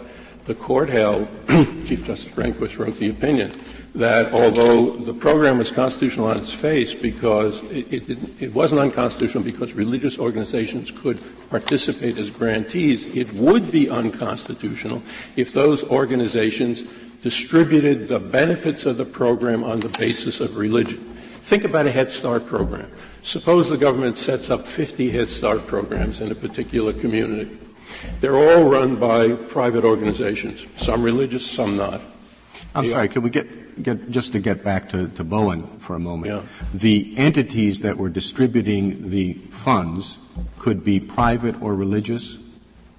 [0.45, 1.27] the court held,
[1.85, 3.51] Chief Justice Rehnquist wrote the opinion,
[3.95, 9.41] that although the program was constitutional on its face because it, it, it, wasn't unconstitutional
[9.41, 15.01] because religious organizations could participate as grantees, it would be unconstitutional
[15.37, 16.83] if those organizations
[17.21, 20.99] distributed the benefits of the program on the basis of religion.
[21.41, 22.91] Think about a Head Start program.
[23.21, 27.57] Suppose the government sets up 50 Head Start programs in a particular community.
[28.21, 32.01] They're all run by private organizations, some religious, some not.
[32.73, 35.99] I'm sorry, could we get, get just to get back to, to Bowen for a
[35.99, 36.33] moment?
[36.33, 36.41] Yeah.
[36.73, 40.17] The entities that were distributing the funds
[40.59, 42.37] could be private or religious?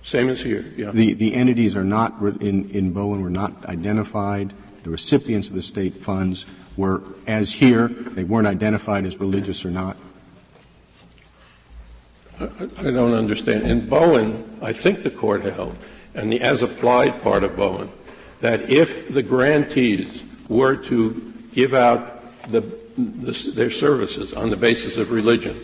[0.02, 0.92] Same as here, yeah.
[0.92, 4.54] The, the entities are not, in, in Bowen, were not identified.
[4.84, 9.70] The recipients of the state funds were, as here, they weren't identified as religious or
[9.70, 9.96] not.
[12.38, 13.64] I, don't understand.
[13.64, 15.76] In Bowen, I think the court held,
[16.14, 17.90] and the as applied part of Bowen,
[18.40, 22.60] that if the grantees were to give out the,
[22.96, 25.58] their services on the basis of religion,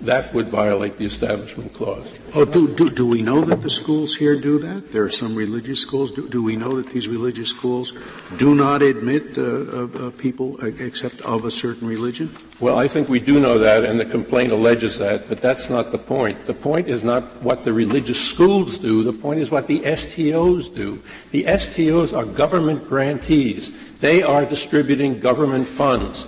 [0.00, 2.20] that would violate the Establishment Clause.
[2.34, 4.92] Oh, do, do, do, we know that the schools here do that?
[4.92, 6.12] There are some religious schools.
[6.12, 7.92] Do, do we know that these religious schools
[8.36, 12.30] do not admit uh, uh, people except of a certain religion?
[12.60, 15.90] Well, I think we do know that, and the complaint alleges that, but that's not
[15.90, 16.44] the point.
[16.44, 19.02] The point is not what the religious schools do.
[19.02, 21.02] The point is what the STOs do.
[21.30, 23.76] The STOs are government grantees.
[23.98, 26.26] They are distributing government funds.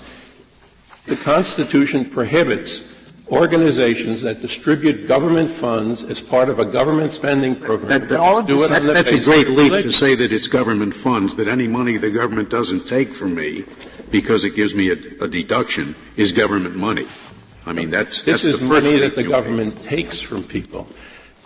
[1.07, 2.85] The Constitution prohibits
[3.31, 7.89] organizations that distribute government funds as part of a government spending program.
[7.89, 11.49] That, that, do that, that's a great leap to say that it's government funds, that
[11.49, 13.65] any money the government doesn't take from me
[14.11, 17.07] because it gives me a, a deduction is government money.
[17.67, 19.85] I mean, that's, this that's is money that the government make.
[19.85, 20.89] takes from people.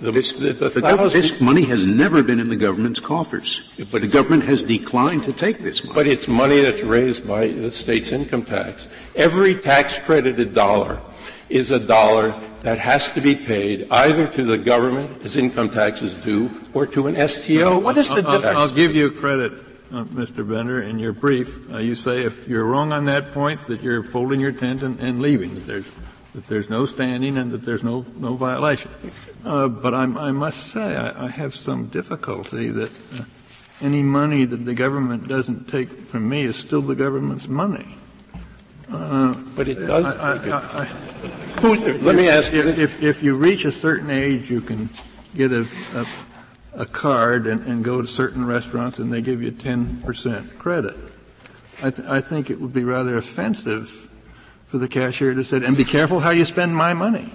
[0.00, 4.02] The, this, the, the the this money has never been in the government's coffers, but
[4.02, 5.94] the government has declined to take this money.
[5.94, 8.88] But it's money that's raised by the state's income tax.
[9.14, 11.00] Every tax credited dollar
[11.48, 16.14] is a dollar that has to be paid either to the government, as income taxes
[16.14, 17.78] due or to an STO.
[17.78, 18.44] What is the difference?
[18.44, 19.52] I'll, I'll give you credit,
[19.92, 20.48] uh, Mr.
[20.48, 20.80] Bender.
[20.82, 24.40] In your brief, uh, you say if you're wrong on that point, that you're folding
[24.40, 25.54] your tent and, and leaving.
[25.54, 25.94] That there's
[26.34, 28.90] that there's no standing and that there's no no violation.
[29.44, 33.24] Uh, but I'm, i must say I, I, have some difficulty that uh,
[33.82, 37.94] any money that the government doesn't take from me is still the government's money.
[38.90, 40.04] Uh, but it does.
[40.04, 40.84] I, I,
[41.60, 44.88] who, let me ask you: if, if you reach a certain age, you can
[45.34, 46.06] get a, a,
[46.74, 50.96] a card and, and, go to certain restaurants, and they give you ten percent credit.
[51.82, 54.10] I, th- I think it would be rather offensive
[54.66, 57.32] for the cashier to say, "And be careful how you spend my money."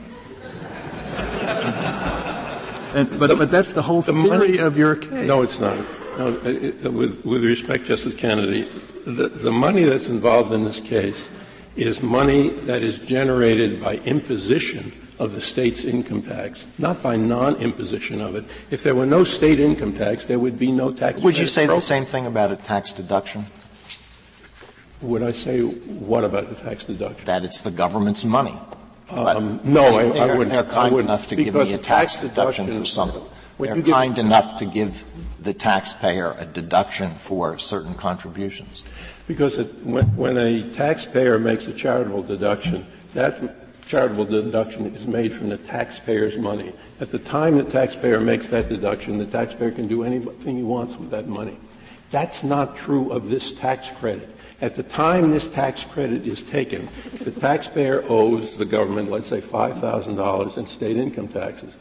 [2.94, 5.28] and, but, but that's the whole the theory money, of your case.
[5.28, 5.78] No, it's not.
[6.18, 8.68] No, it, with, with respect, Justice Kennedy,
[9.10, 11.30] the, the money that's involved in this case
[11.76, 18.22] is money that is generated by imposition of the state's income tax, not by non-imposition
[18.22, 18.46] of it.
[18.72, 21.20] If there were no state income tax, there would be no tax.
[21.22, 21.78] Would you say program.
[21.78, 23.46] the same thing about a tax deduction?
[25.02, 27.26] Would I say what about the tax deduction?
[27.26, 28.58] That it's the government's money.
[29.10, 30.52] Um, no, I, I wouldn't.
[30.52, 33.24] They're kind enough to give me a tax, tax deduction for something.
[33.58, 35.04] They're kind enough to give
[35.42, 38.84] the taxpayer a deduction for certain contributions.
[39.28, 45.34] Because it, when, when a taxpayer makes a charitable deduction, that charitable deduction is made
[45.34, 46.74] from the taxpayer's money.
[47.00, 50.96] At the time the taxpayer makes that deduction, the taxpayer can do anything he wants
[50.96, 51.58] with that money.
[52.12, 54.36] That's not true of this tax credit.
[54.62, 56.90] At the time this tax credit is taken,
[57.24, 61.74] the taxpayer owes the government, let's say, $5,000 in state income taxes.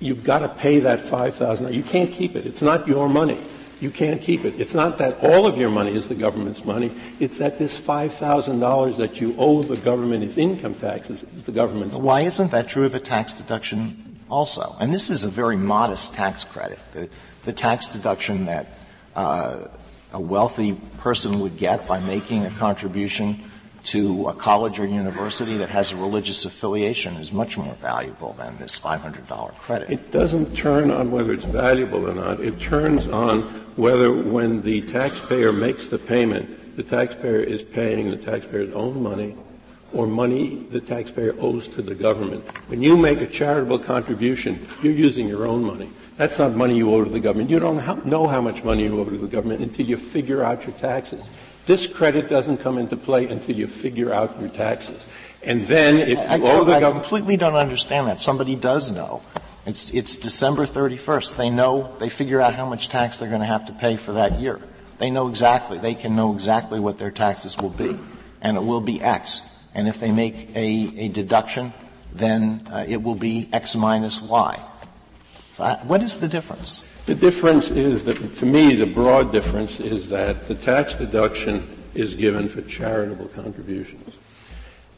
[0.00, 1.72] You've got to pay that 5,000.
[1.72, 2.46] You can't keep it.
[2.46, 3.38] It's not your money
[3.80, 4.60] you can't keep it.
[4.60, 6.92] It's not that all of your money is the government's money.
[7.18, 11.94] It's that this $5,000 that you owe the government as income taxes is the government's
[11.94, 12.04] money.
[12.04, 14.76] Why isn't that true of a tax deduction also?
[14.78, 16.82] And this is a very modest tax credit.
[17.44, 18.66] The, tax deduction that
[19.16, 19.68] uh,
[20.12, 23.42] a wealthy person would get by making a contribution
[23.84, 28.56] to a college or university that has a religious affiliation is much more valuable than
[28.58, 29.90] this $500 credit.
[29.90, 32.40] It doesn't turn on whether it's valuable or not.
[32.40, 33.42] It turns on
[33.76, 39.34] whether when the taxpayer makes the payment, the taxpayer is paying the taxpayer's own money
[39.92, 42.44] or money the taxpayer owes to the government.
[42.68, 45.90] When you make a charitable contribution, you're using your own money.
[46.16, 47.50] That's not money you owe to the government.
[47.50, 50.64] You don't know how much money you owe to the government until you figure out
[50.66, 51.28] your taxes.
[51.70, 55.06] This credit doesn't come into play until you figure out your taxes.
[55.44, 56.84] And then if you owe the government.
[56.84, 58.18] I completely don't understand that.
[58.18, 59.22] Somebody does know.
[59.66, 61.36] It's, it's December 31st.
[61.36, 64.14] They know, they figure out how much tax they're going to have to pay for
[64.14, 64.60] that year.
[64.98, 65.78] They know exactly.
[65.78, 67.96] They can know exactly what their taxes will be,
[68.40, 69.56] and it will be X.
[69.72, 71.72] And if they make a, a deduction,
[72.12, 74.60] then uh, it will be X minus Y.
[75.52, 76.84] So I, what is the difference?
[77.06, 82.14] The difference is that, to me, the broad difference is that the tax deduction is
[82.14, 84.14] given for charitable contributions.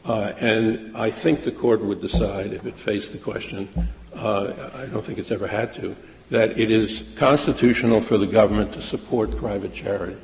[0.05, 3.69] Uh, and I think the court would decide, if it faced the question,
[4.15, 5.95] uh, I don't think it's ever had to,
[6.29, 10.17] that it is constitutional for the government to support private charity.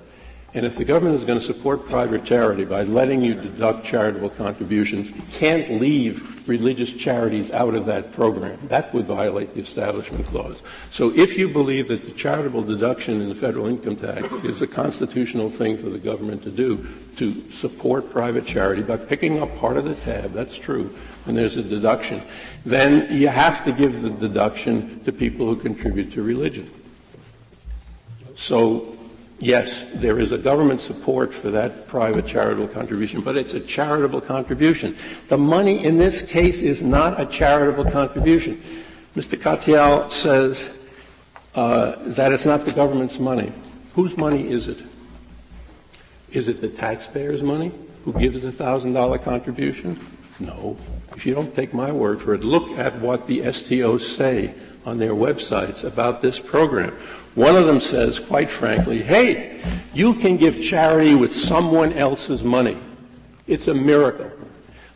[0.53, 4.31] And if the government is going to support private charity by letting you deduct charitable
[4.31, 8.57] contributions, it can't leave religious charities out of that program.
[8.67, 10.63] That would violate the Establishment Clause.
[10.89, 14.67] So if you believe that the charitable deduction in the federal income tax is a
[14.67, 16.87] constitutional thing for the government to do
[17.17, 20.93] to support private charity by picking up part of the tab, that's true,
[21.27, 22.23] and there's a deduction,
[22.65, 26.71] then you have to give the deduction to people who contribute to religion.
[28.33, 28.97] So
[29.39, 34.21] yes, there is a government support for that private charitable contribution, but it's a charitable
[34.21, 34.95] contribution.
[35.27, 38.61] The money in this case is not a charitable contribution.
[39.15, 39.37] Mr.
[39.37, 40.85] Katyal says
[41.55, 43.51] uh, that it's not the government's money.
[43.95, 44.81] Whose money is it?
[46.31, 47.71] Is it the taxpayer's money
[48.05, 49.99] who gives thousand dollar contribution?
[50.39, 50.77] No.
[51.15, 54.53] If you don't take my word for it, look at what the STOs say
[54.85, 56.91] on their websites about this program.
[57.35, 59.61] One of them says, quite frankly, hey,
[59.93, 62.77] you can give charity with someone else's money.
[63.47, 64.31] It's a miracle.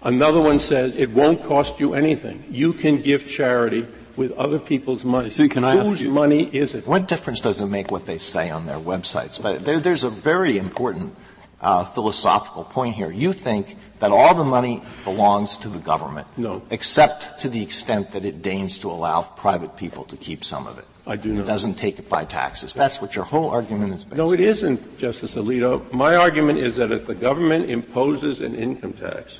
[0.01, 2.43] Another one says, it won't cost you anything.
[2.49, 5.29] You can give charity with other people's money.
[5.29, 6.85] See, can I Whose ask you, money is it?
[6.85, 9.41] What difference does it make what they say on their websites?
[9.41, 11.15] But there, there's a very important
[11.63, 13.09] uh, philosophical point here.
[13.09, 16.61] You think that all the money belongs to the government, no.
[16.69, 20.77] except to the extent that it deigns to allow private people to keep some of
[20.77, 20.85] it.
[21.07, 21.43] I do not.
[21.43, 22.73] It doesn't take it by taxes.
[22.73, 25.91] That's what your whole argument is based No, it isn't, Justice Alito.
[25.91, 29.39] My argument is that if the government imposes an income tax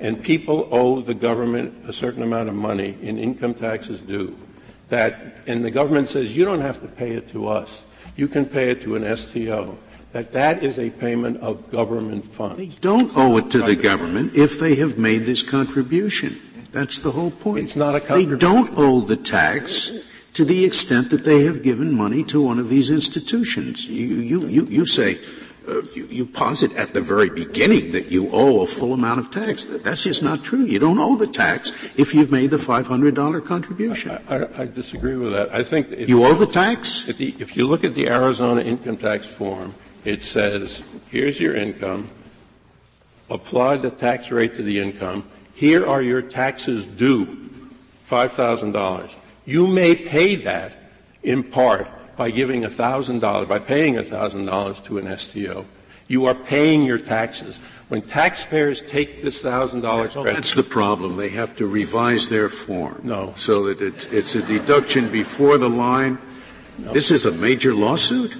[0.00, 4.36] and people owe the government a certain amount of money in income taxes due,
[4.88, 7.84] that, and the government says you don't have to pay it to us,
[8.16, 9.78] you can pay it to an STO,
[10.14, 12.56] that that is a payment of government funds.
[12.56, 16.40] They don't owe it to the government if they have made this contribution.
[16.70, 17.64] That's the whole point.
[17.64, 18.30] It's not a contribution.
[18.30, 22.60] They don't owe the tax to the extent that they have given money to one
[22.60, 23.88] of these institutions.
[23.88, 25.18] You, you, you, you say,
[25.66, 29.32] uh, you, you, posit at the very beginning that you owe a full amount of
[29.32, 29.66] tax.
[29.66, 30.62] That's just not true.
[30.62, 34.12] You don't owe the tax if you've made the $500 contribution.
[34.28, 35.52] I, I, I disagree with that.
[35.52, 37.08] I think you owe the tax.
[37.08, 41.54] If, the, if you look at the Arizona income tax form, it says, here's your
[41.54, 42.10] income,
[43.30, 47.26] apply the tax rate to the income, here are your taxes due,
[48.08, 49.16] $5,000.
[49.46, 50.76] You may pay that
[51.22, 55.64] in part by giving $1,000, by paying $1,000 to an STO.
[56.06, 57.58] You are paying your taxes.
[57.88, 61.16] When taxpayers take this thousand dollar credit, that's the problem.
[61.16, 63.00] They have to revise their form.
[63.04, 66.18] No, so that it, it's a deduction before the line.
[66.78, 66.92] No.
[66.92, 68.36] This is a major lawsuit.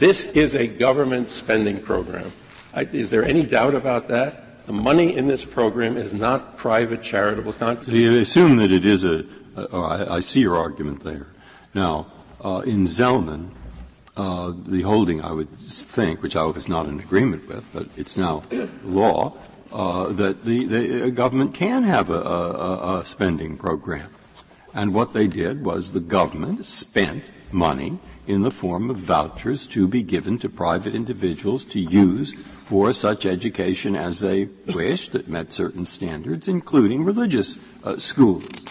[0.00, 2.32] This is a government spending program.
[2.74, 4.66] Is there any doubt about that?
[4.66, 7.86] The money in this program is not private charitable contributions.
[7.86, 9.26] So you assume that it is a
[9.56, 11.26] oh, I, I, see your argument there.
[11.74, 12.10] Now,
[12.42, 13.50] uh, in Zelman,
[14.16, 18.16] uh, the holding, I would think, which I was not in agreement with, but it's
[18.16, 18.42] now
[18.82, 19.36] law,
[19.70, 24.08] uh, that the, the, government can have a, a, a spending program.
[24.72, 29.88] And what they did was the government spent money in the form of vouchers to
[29.88, 32.34] be given to private individuals to use
[32.66, 38.64] for such education as they wished that met certain standards, including religious uh, schools.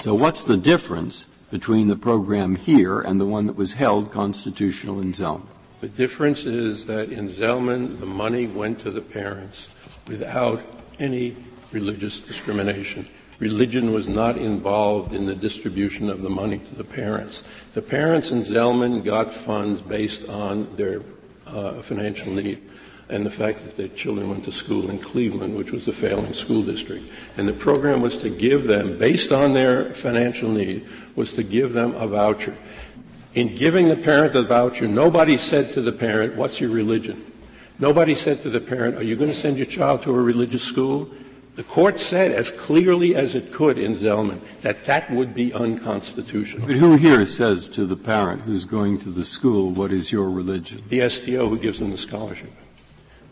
[0.00, 5.00] So what's the difference between the program here and the one that was held constitutional
[5.00, 5.46] in Zelman?
[5.80, 9.68] The difference is that in Zelman, the money went to the parents
[10.08, 10.62] without
[10.98, 11.36] any
[11.70, 13.06] religious discrimination.
[13.38, 17.42] Religion was not involved in the distribution of the money to the parents.
[17.72, 21.02] The parents in Zelman got funds based on their
[21.46, 22.62] uh, financial need
[23.08, 26.32] and the fact that their children went to school in Cleveland, which was a failing
[26.32, 27.08] school district.
[27.36, 31.72] And the program was to give them, based on their financial need, was to give
[31.72, 32.56] them a voucher.
[33.34, 37.32] In giving the parent a voucher, nobody said to the parent, what's your religion?
[37.78, 40.62] Nobody said to the parent, are you going to send your child to a religious
[40.62, 41.08] school?
[41.56, 46.66] The court said as clearly as it could in Zelman that that would be unconstitutional.
[46.66, 50.30] But who here says to the parent who's going to the school, what is your
[50.30, 50.82] religion?
[50.90, 52.52] The STO who gives them the scholarship.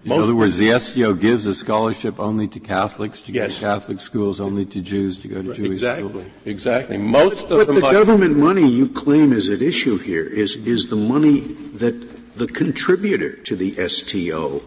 [0.05, 3.55] In other words, the STO gives a scholarship only to Catholics to yes.
[3.55, 6.09] go to Catholic schools, only to Jews to go to Jewish exactly.
[6.09, 6.27] schools.
[6.45, 6.99] Exactly.
[6.99, 10.89] Most but, of but the government money you claim is at issue here is is
[10.89, 11.41] the money
[11.75, 14.63] that the contributor to the STO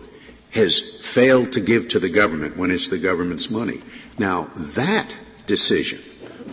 [0.57, 3.81] has failed to give to the government when it's the government's money.
[4.19, 5.15] Now, that
[5.47, 6.01] decision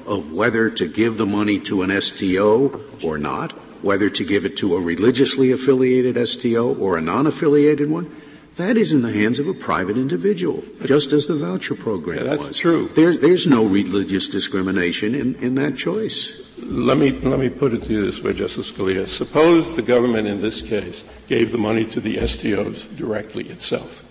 [0.07, 3.53] of whether to give the money to an STO or not,
[3.83, 8.15] whether to give it to a religiously affiliated STO or a non-affiliated one,
[8.57, 12.37] that is in the hands of a private individual, just as the voucher program Yeah,
[12.37, 12.59] that's was.
[12.59, 12.89] true.
[12.95, 16.41] There's, there's no religious discrimination in, in that choice.
[16.67, 19.07] Let me, let me put it to you this way, Justice Scalia.
[19.07, 24.03] Suppose the government in this case gave the money to the STOs directly itself,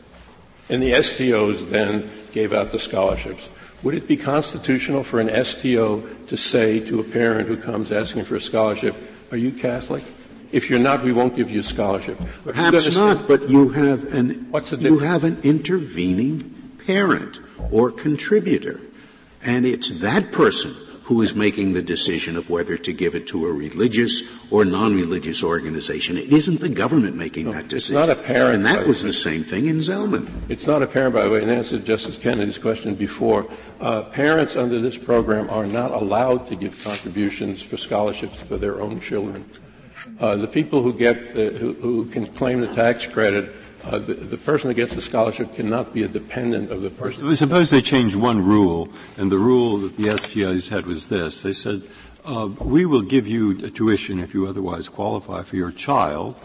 [0.69, 3.49] and the STOs then gave out the scholarships.
[3.81, 8.25] Would it be constitutional for an STO to say to a parent who comes asking
[8.25, 8.95] for a scholarship,
[9.31, 10.03] are you Catholic?
[10.51, 12.19] If you're not, we won't give you a scholarship.
[12.43, 17.39] Perhaps not, but you have an What's the you have an intervening parent
[17.71, 18.79] or contributor,
[19.41, 23.45] and it's that person who is making the decision of whether to give it to
[23.45, 26.17] a religious or non-religious organization.
[26.17, 27.97] It isn't the government making that decision.
[27.97, 30.27] it's not a parent, and that was the the same thing in Zelman.
[30.49, 33.47] It's not apparent, by the way, in answer to Justice Kennedy's question before,
[33.79, 38.81] uh, parents under this program are not allowed to give contributions for scholarships for their
[38.81, 39.45] own children.
[40.19, 43.53] Uh, the people who get the, who, who can claim the tax credit,
[43.85, 47.35] uh, the, the person that gets the scholarship cannot be a dependent of the person.
[47.35, 51.41] Suppose they changed one rule, and the rule that the STOs had was this.
[51.41, 51.83] They said,
[52.25, 56.35] uh, we will give you tuition if you otherwise qualify for your child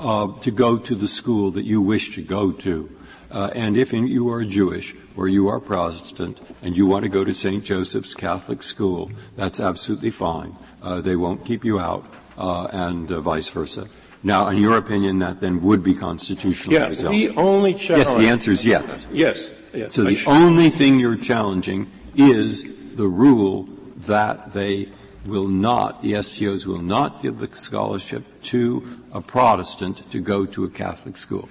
[0.00, 2.90] uh, to go to the school that you wish to go to.
[3.30, 7.08] Uh, and if in, you are Jewish or you are Protestant and you want to
[7.08, 7.62] go to St.
[7.62, 10.56] Joseph's Catholic School, that's absolutely fine.
[10.82, 13.88] Uh, they won't keep you out, uh, and vice versa.
[14.28, 16.74] Now, in your opinion, that then would be constitutional.
[16.74, 17.14] Yeah, result.
[17.14, 18.08] we only challenge.
[18.08, 19.06] Yes, the answer is yes.
[19.10, 19.94] Yes, yes.
[19.94, 22.64] So I the should- only thing you're challenging is
[22.94, 23.66] the rule
[24.06, 24.90] that they
[25.24, 30.64] will not, the STOs will not give the scholarship to a Protestant to go to
[30.64, 31.48] a Catholic school.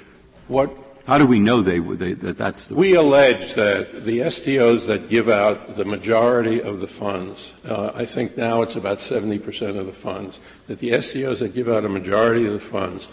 [0.48, 0.70] What
[1.08, 5.08] How do we know they, they that that's the We allege that the STOs that
[5.08, 9.86] give out the majority of the funds, uh, I think now it's about 70% of
[9.86, 13.08] the funds, that the STOs that give out a majority of the funds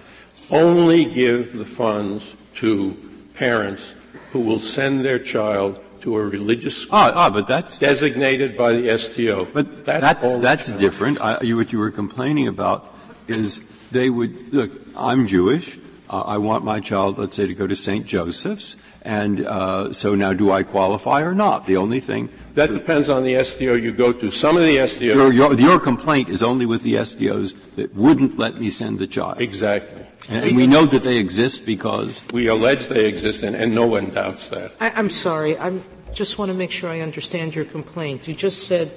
[0.50, 2.96] only give the funds to
[3.34, 3.94] parents
[4.32, 8.72] who will send their child to a religious school Ah, ah, but that's designated by
[8.72, 9.44] the STO.
[9.44, 11.20] But That's that's, that's, different.
[11.20, 12.92] I, you, what you were complaining about
[13.28, 13.60] is
[13.92, 15.78] they would, look, I'm Jewish.
[16.08, 18.06] Uh, I want my child, let's say, to go to St.
[18.06, 18.76] Joseph's.
[19.02, 21.66] And uh, so now do I qualify or not?
[21.66, 22.30] The only thing.
[22.54, 24.30] That depends on the STO you go to.
[24.30, 25.00] Some of the STOs.
[25.00, 29.06] Your, your, your complaint is only with the STOs that wouldn't let me send the
[29.06, 29.40] child.
[29.40, 30.06] Exactly.
[30.28, 33.86] And, and we know that they exist because We allege they exist, and, and no
[33.86, 34.72] one doubts that.
[34.80, 35.58] I, I'm sorry.
[35.58, 35.78] I
[36.12, 38.26] just want to make sure I understand your complaint.
[38.26, 38.92] You just said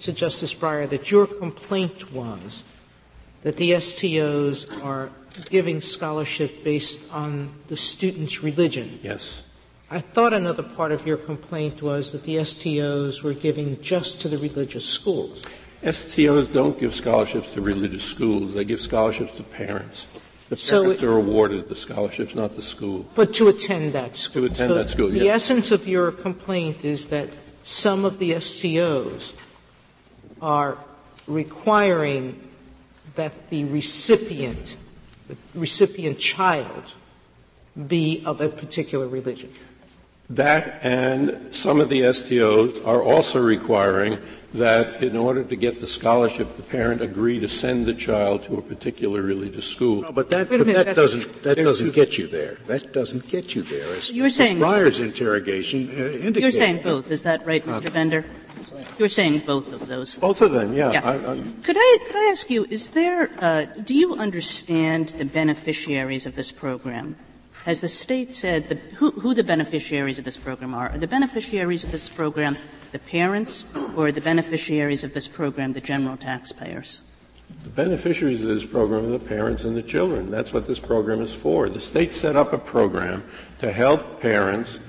[0.00, 2.64] to Justice Breyer that your complaint was
[3.42, 5.10] that the STOs are
[5.50, 8.98] giving scholarship based on the student's religion.
[9.02, 9.42] Yes.
[9.90, 14.28] I thought another part of your complaint was that the STOs were giving just to
[14.28, 15.42] the religious schools.
[15.82, 18.54] STOs don't give scholarships to religious schools.
[18.54, 20.06] They give scholarships to parents.
[20.48, 23.06] The So parents it- are awarded the scholarships, not the school.
[23.14, 24.42] But to attend that school.
[24.42, 27.28] To attend So that school, The essence of your complaint is that
[27.62, 29.32] some of the STOs
[30.40, 30.78] are
[31.26, 32.40] requiring
[33.16, 34.76] that the recipient,
[35.32, 36.94] the recipient child,
[37.88, 39.50] be of a particular religion.
[40.30, 44.18] That and some of the STOs are also requiring
[44.54, 48.56] that in order to get the scholarship, the parent agree to send the child to
[48.56, 50.02] a particular religious school.
[50.02, 52.56] No, but that, but minute, that doesn't, that doesn't get you there.
[52.66, 53.88] That doesn't get you there.
[53.96, 56.40] As You were Justice saying- Breyer's interrogation uh, indicated.
[56.40, 57.92] You're saying both, is that right, Mr.
[57.92, 58.24] Bender?
[58.98, 60.18] You're saying both of those.
[60.18, 60.92] Both of them, yeah.
[60.92, 61.08] Yeah.
[61.08, 65.24] I, I, Could I, could I ask you, is there, uh, do you understand the
[65.24, 67.16] beneficiaries of this program?
[67.64, 70.90] Has the state said the, who, who the beneficiaries of this program are?
[70.90, 72.56] Are the beneficiaries of this program
[72.90, 73.64] the parents,
[73.96, 77.02] or are the beneficiaries of this program the general taxpayers?
[77.62, 80.30] The beneficiaries of this program are the parents and the children.
[80.30, 81.68] That's what this program is for.
[81.68, 83.22] The state set up a program
[83.60, 84.80] to help parents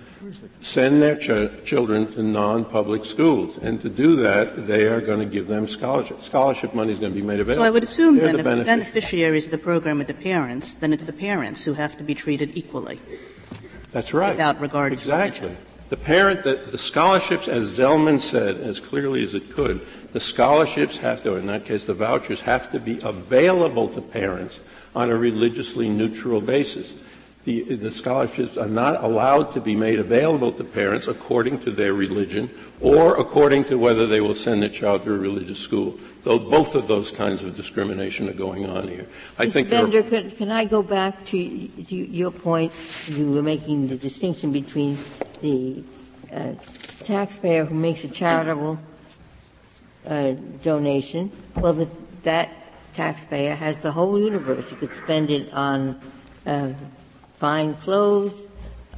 [0.62, 3.58] send their ch- children to non-public schools.
[3.62, 6.22] And to do that, they are going to give them scholarship.
[6.22, 7.64] Scholarship money is going to be made available.
[7.64, 9.46] So I would assume They're then the if the beneficiaries.
[9.46, 12.56] of the program are the parents, then it's the parents who have to be treated
[12.56, 13.00] equally.
[13.92, 14.30] That's right.
[14.30, 15.56] without regard to Exactly.
[15.90, 20.98] The parent, the, the scholarships, as Zelman said, as clearly as it could, the scholarships
[20.98, 24.60] have to, in that case, the vouchers have to be available to parents
[24.96, 26.96] on a religiously neutral basis.
[27.46, 31.94] The, the scholarships are not allowed to be made available to parents according to their
[31.94, 36.00] religion or according to whether they will send their child to a religious school.
[36.22, 39.08] So both of those kinds of discrimination are going on here.
[39.38, 39.52] I Mr.
[39.52, 42.72] think Bender, can, can I go back to, to your point?
[43.10, 44.98] You were making the distinction between
[45.42, 45.84] the
[46.32, 46.54] uh,
[47.04, 48.80] taxpayer who makes a charitable
[50.08, 50.32] uh,
[50.64, 51.30] donation.
[51.58, 51.92] Well, the,
[52.24, 52.52] that
[52.94, 54.70] taxpayer has the whole universe.
[54.70, 56.00] He could spend it on
[56.46, 56.72] uh,
[57.44, 58.48] fine clothes,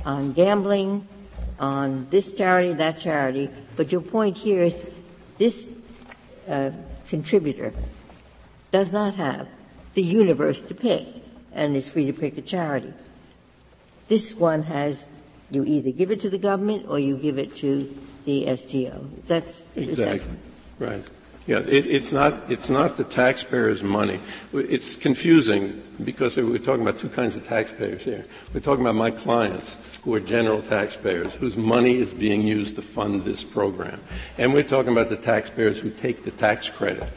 [0.05, 1.07] on gambling,
[1.59, 3.49] on this charity, that charity.
[3.75, 4.87] But your point here is
[5.39, 5.67] this
[6.47, 6.69] uh,
[7.07, 7.73] contributor
[8.69, 9.47] does not have
[9.95, 11.07] the universe to pick
[11.53, 12.93] and is free to pick a charity.
[14.09, 15.09] This one has,
[15.49, 19.09] you either give it to the government or you give it to the STO.
[19.25, 20.37] That's Exactly.
[20.77, 21.03] Right.
[21.47, 24.19] Yeah, it, it's not, it's not the taxpayer's money.
[24.51, 28.25] It's confusing because we're talking about two kinds of taxpayers here.
[28.51, 32.81] We're talking about my clients who are general taxpayers whose money is being used to
[32.81, 34.01] fund this program.
[34.39, 37.07] And we're talking about the taxpayers who take the tax credit.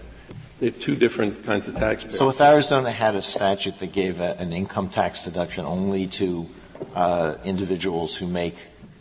[0.61, 2.19] They're two different kinds of taxpayers.
[2.19, 6.47] So if Arizona had a statute that gave a, an income tax deduction only to
[6.95, 8.57] uh, individuals who make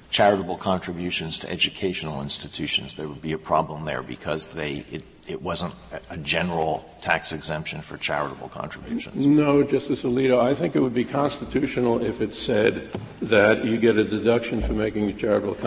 [0.09, 5.41] charitable contributions to educational institutions, there would be a problem there because they it, it
[5.41, 5.73] wasn't
[6.09, 9.15] a general tax exemption for charitable contributions.
[9.15, 10.39] No, Justice Alito.
[10.39, 12.89] I think it would be constitutional if it said
[13.21, 15.57] that you get a deduction for making a charitable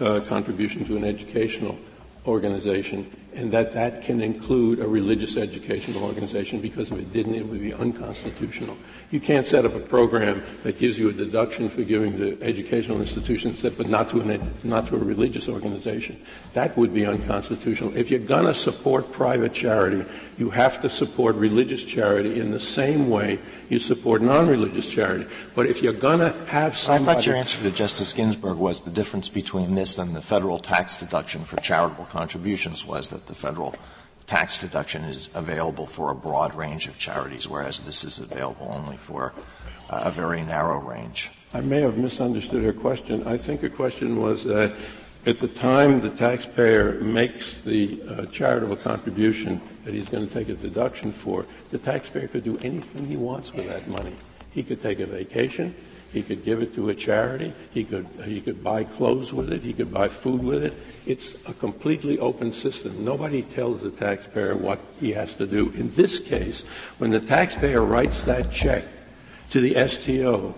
[0.00, 1.78] uh, contribution to an educational
[2.26, 7.46] organization, and that that can include a religious educational organization, because if it didn't, it
[7.46, 8.76] would be unconstitutional.
[9.10, 13.00] You can't set up a program that gives you a deduction for giving to educational
[13.00, 16.20] institutions, but not to, an, not to a religious organization.
[16.54, 17.96] That would be unconstitutional.
[17.96, 20.04] If you're going to support private charity,
[20.36, 25.26] you have to support religious charity in the same way you support non-religious charity.
[25.54, 27.10] But if you're going to have somebody...
[27.10, 30.58] I thought your answer to Justice Ginsburg was the difference between this and the federal
[30.58, 33.74] tax deduction for charitable contributions was that the federal
[34.26, 38.96] tax deduction is available for a broad range of charities, whereas this is available only
[38.96, 39.32] for
[39.88, 41.30] a very narrow range.
[41.54, 43.26] I may have misunderstood her question.
[43.26, 44.74] I think her question was that
[45.24, 50.50] at the time the taxpayer makes the uh, charitable contribution that he's going to take
[50.50, 54.14] a deduction for, the taxpayer could do anything he wants with that money.
[54.52, 55.74] He could take a vacation.
[56.12, 57.52] He could give it to a charity.
[57.72, 59.62] He could, he could buy clothes with it.
[59.62, 60.74] He could buy food with it.
[61.06, 63.04] It's a completely open system.
[63.04, 65.70] Nobody tells the taxpayer what he has to do.
[65.72, 66.62] In this case,
[66.96, 68.84] when the taxpayer writes that check
[69.50, 70.54] to the STO,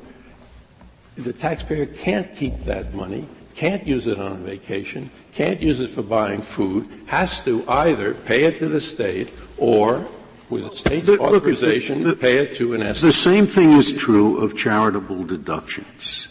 [1.16, 3.26] the taxpayer can't keep that money,
[3.56, 8.44] can't use it on vacation, can't use it for buying food, has to either pay
[8.44, 10.06] it to the state or
[10.50, 12.80] with the state's authorization, the, pay it to an.
[12.80, 16.28] The same thing is true of charitable deductions.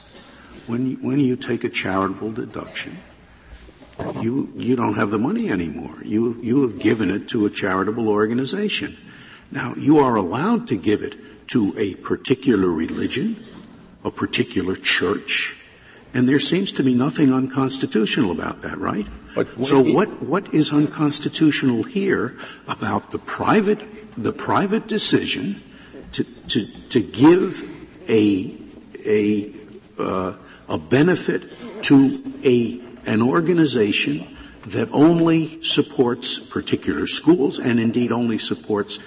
[0.67, 2.97] When you, when you take a charitable deduction,
[4.21, 5.97] you, you don't have the money anymore.
[6.03, 8.97] You, you have given it to a charitable organization.
[9.51, 13.43] Now, you are allowed to give it to a particular religion,
[14.03, 15.57] a particular church,
[16.13, 19.07] and there seems to be nothing unconstitutional about that, right?
[19.61, 22.35] so what, what is unconstitutional here
[22.67, 23.79] about the private,
[24.23, 25.61] the private decision
[26.11, 27.63] to, to, to give
[28.09, 28.55] a,
[29.05, 29.51] a,
[29.97, 30.35] uh,
[30.67, 38.99] a benefit to a, an organization that only supports particular schools and indeed only supports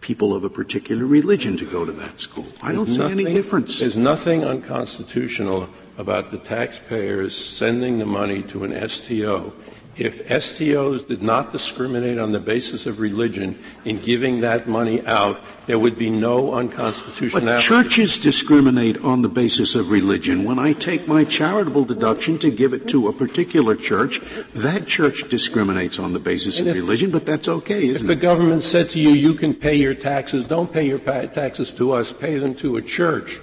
[0.00, 2.46] people of a particular religion to go to that school.
[2.62, 3.80] I don't see any difference.
[3.80, 9.52] There's nothing unconstitutional about the taxpayers sending the money to an STO
[9.98, 15.40] if STOs did not discriminate on the basis of religion in giving that money out,
[15.66, 17.46] there would be no unconstitutionality.
[17.46, 20.44] But churches discriminate on the basis of religion.
[20.44, 24.20] When I take my charitable deduction to give it to a particular church,
[24.54, 27.96] that church discriminates on the basis and of if, religion, but that's okay, isn't if
[27.96, 28.00] it?
[28.02, 31.70] If the government said to you, you can pay your taxes, don't pay your taxes
[31.72, 33.40] to us, pay them to a church,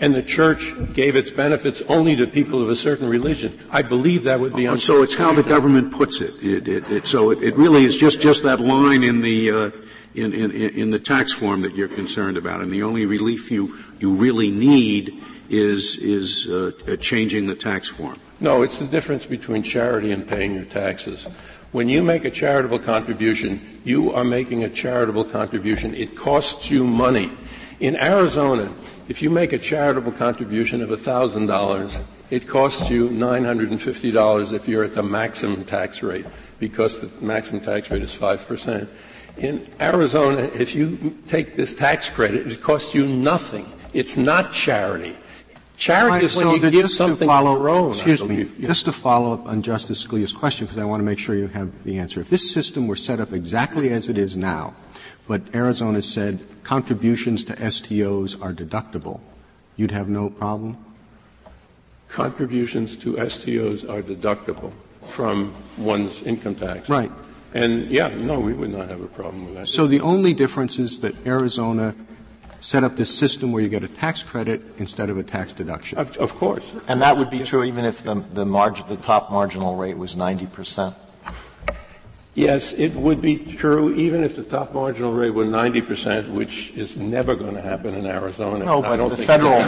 [0.00, 3.58] and the church gave its benefits only to people of a certain religion.
[3.70, 6.42] I believe that would be oh, So it's how the government puts it.
[6.42, 9.70] it, it, it so it, really is just, just that line in the, uh,
[10.14, 12.62] in, in, in the tax form that you're concerned about.
[12.62, 18.18] And the only relief you, you really need is, is uh, changing the tax form.
[18.40, 21.28] No, it's the difference between charity and paying your taxes.
[21.72, 25.94] When you make a charitable contribution, you are making a charitable contribution.
[25.94, 27.32] It costs you money.
[27.80, 28.72] In Arizona,
[29.10, 34.94] if you make a charitable contribution of $1,000, it costs you $950 if you're at
[34.94, 36.24] the maximum tax rate,
[36.60, 38.88] because the maximum tax rate is 5%.
[39.38, 43.66] In Arizona, if you take this tax credit, it costs you nothing.
[43.94, 45.18] It's not charity.
[45.76, 47.92] Charity is when so you give something follow, your own.
[47.94, 48.48] Excuse me.
[48.60, 51.48] Just to follow up on Justice Scalia's question, because I want to make sure you
[51.48, 52.20] have the answer.
[52.20, 54.72] If this system were set up exactly as it is now,
[55.30, 59.20] but Arizona said contributions to STOs are deductible,
[59.76, 60.76] you'd have no problem?
[62.08, 64.72] Contributions to STOs are deductible
[65.10, 66.88] from one's income tax.
[66.88, 67.12] Right.
[67.54, 69.68] And, yeah, no, we would not have a problem with that.
[69.68, 71.94] So the only difference is that Arizona
[72.58, 75.96] set up this system where you get a tax credit instead of a tax deduction.
[75.96, 76.74] Of, of course.
[76.88, 80.16] And that would be true even if the, the margin, the top marginal rate was
[80.16, 80.96] 90 percent?
[82.40, 86.70] Yes, it would be true even if the top marginal rate were 90 percent, which
[86.70, 88.64] is never going to happen in Arizona.
[88.64, 89.58] No, I don't the think federal,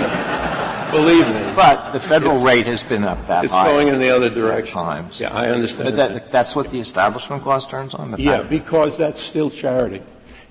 [0.91, 1.53] Believe me.
[1.55, 3.67] but the federal rate has been up that It's high.
[3.67, 4.75] going in the other direction.
[4.75, 5.21] Times.
[5.21, 6.13] Yeah, I understand But that.
[6.15, 8.11] that, that's what the Establishment Clause turns on?
[8.11, 10.03] the Yeah, fact- because that's still charity.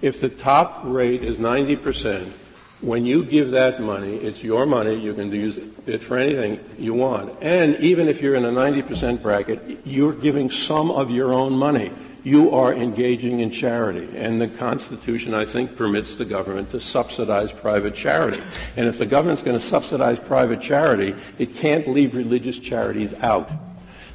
[0.02, 2.34] If the top rate is 90 percent,
[2.82, 6.96] when you give that money, it's your money, you can use it for anything you
[6.96, 7.32] want.
[7.42, 11.54] And even if you're in a 90 percent bracket, you're giving some of your own
[11.54, 11.92] money.
[12.24, 14.08] You are engaging in charity.
[14.16, 18.42] And the Constitution, I think, permits the government to subsidize private charity.
[18.78, 23.50] And if the government's going to subsidize private charity, it can't leave religious charities out.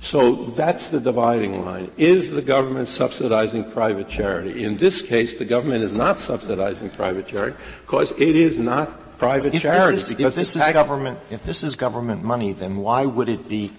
[0.00, 1.90] So that's the dividing line.
[1.96, 4.62] Is the government subsidizing private charity?
[4.62, 9.54] In this case, the government is not subsidizing private charity because it is not private
[9.54, 9.96] If charity.
[9.96, 13.28] this is, because if this is government, if this is government money, then why would
[13.28, 13.72] it be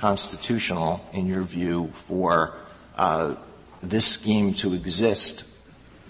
[0.00, 2.54] constitutional, in your view, for
[2.96, 3.36] uh,
[3.82, 5.46] this scheme to exist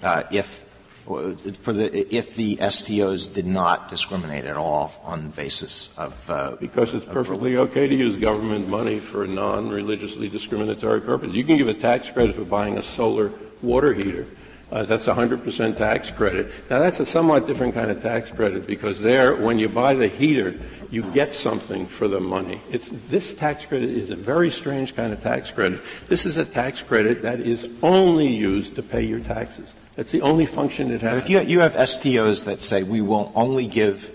[0.03, 0.65] uh, if
[1.05, 6.57] for the if the STOs did not discriminate at all on the basis of uh,
[6.61, 11.33] Because it's perfectly okay to use government money for a non-religiously discriminatory purpose.
[11.33, 14.27] You can give a tax credit for buying a solar water heater.
[14.71, 16.47] Uh, that's a 100% tax credit.
[16.71, 20.07] Now that's a somewhat different kind of tax credit because there, when you buy the
[20.07, 20.55] heater,
[20.91, 22.61] you get something for the money.
[22.71, 25.81] It's, this tax credit is a very strange kind of tax credit.
[26.07, 29.75] This is a tax credit that is only used to pay your taxes.
[29.97, 31.15] That's the only function it has.
[31.15, 31.25] But has.
[31.25, 34.15] if you, you have STOs that say we will only give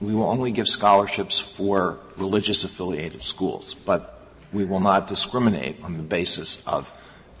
[0.00, 4.20] we will only give scholarships for religious affiliated schools, but
[4.52, 6.92] we will not discriminate on the basis of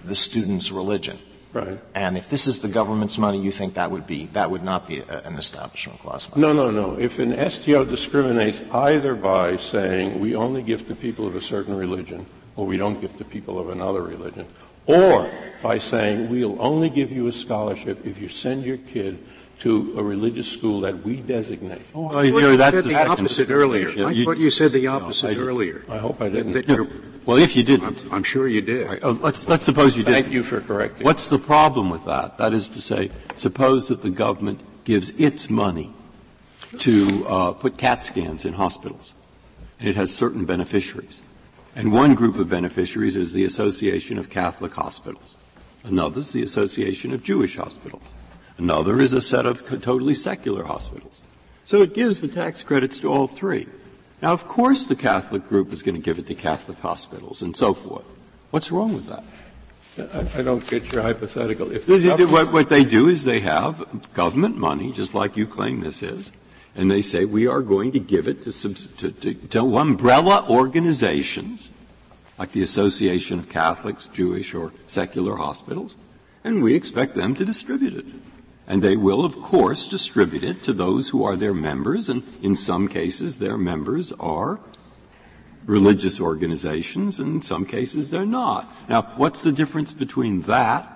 [0.02, 1.18] the student's religion.
[1.56, 1.78] Right.
[1.94, 4.86] And if this is the government's money, you think that would be that would not
[4.86, 6.42] be a, an establishment clause money.
[6.42, 6.98] No, no, no.
[6.98, 11.74] If an STO discriminates either by saying we only give to people of a certain
[11.76, 12.26] religion
[12.56, 14.46] or we don't give to people of another religion,
[14.86, 15.30] or
[15.62, 19.18] by saying we'll only give you a scholarship if you send your kid
[19.60, 21.82] to a religious school that we designate.
[21.94, 23.88] Oh, Well, I you thought know, you that's said the the opposite earlier.
[24.06, 25.48] I you- thought you said the No, I opposite didn't.
[25.48, 25.82] earlier.
[25.88, 26.52] I hope I didn't.
[26.52, 26.88] that you're-
[27.26, 29.02] Well, if you didn't, I'm, I'm sure you did.
[29.02, 30.12] let's, let's suppose you did.
[30.12, 31.04] Thank you for correcting.
[31.04, 32.38] What's the problem with that?
[32.38, 35.92] That is to say, suppose that the government gives its money
[36.78, 39.12] to uh, put CAT scans in hospitals,
[39.80, 41.22] and it has certain beneficiaries.
[41.74, 45.36] And one group of beneficiaries is the Association of Catholic Hospitals.
[45.84, 48.14] Another is the Association of Jewish Hospitals.
[48.56, 51.22] Another is a set of totally secular hospitals.
[51.64, 53.66] So it gives the tax credits to all three.
[54.22, 57.56] Now, of course, the Catholic group is going to give it to Catholic hospitals and
[57.56, 58.04] so forth.
[58.50, 59.24] What's wrong with that?
[60.36, 61.72] I, don't get your hypothetical.
[61.72, 65.80] If the What, what they do is they have government money, just like you claim
[65.80, 66.32] this is,
[66.74, 70.46] and they say we are going to give it to, subs- to, to, to umbrella
[70.50, 71.70] organizations,
[72.38, 75.96] like the Association of Catholics, Jewish, or secular hospitals,
[76.44, 78.04] and we expect them to distribute it.
[78.66, 82.56] And they will, of course, distribute it to those who are their members, and in
[82.56, 84.58] some cases their members are
[85.66, 88.72] religious organizations, and in some cases they're not.
[88.88, 90.92] Now, what's the difference between that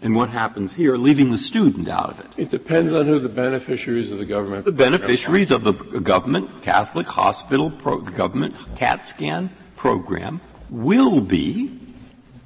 [0.00, 2.26] and what happens here, leaving the student out of it?
[2.36, 4.64] It depends on who the beneficiaries of the government.
[4.64, 11.77] The beneficiaries of the government Catholic hospital, pro, government CAT scan program will be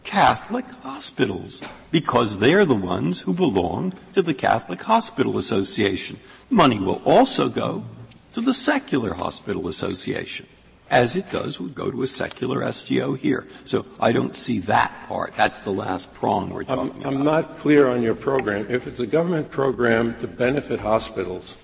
[0.05, 6.19] Catholic hospitals because they're the ones who belong to the Catholic Hospital Association.
[6.51, 7.85] Money will also go
[8.35, 10.47] to the Secular Hospital Association,
[10.91, 13.47] as it does would go to a secular STO here.
[13.65, 15.35] So I don't see that part.
[15.37, 17.13] That's the last prong we're talking I'm, about.
[17.13, 18.67] I'm not clear on your program.
[18.69, 21.57] If it's a government program to benefit hospitals,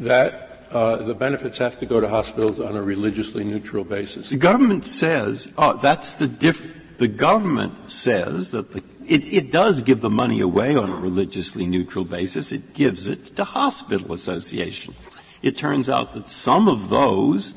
[0.00, 4.30] that uh, the benefits have to go to hospitals on a religiously neutral basis.
[4.30, 6.66] The government says, oh, that's the diff,
[6.98, 11.66] the government says that the, it, it does give the money away on a religiously
[11.66, 12.52] neutral basis.
[12.52, 14.94] It gives it to hospital association.
[15.42, 17.54] It turns out that some of those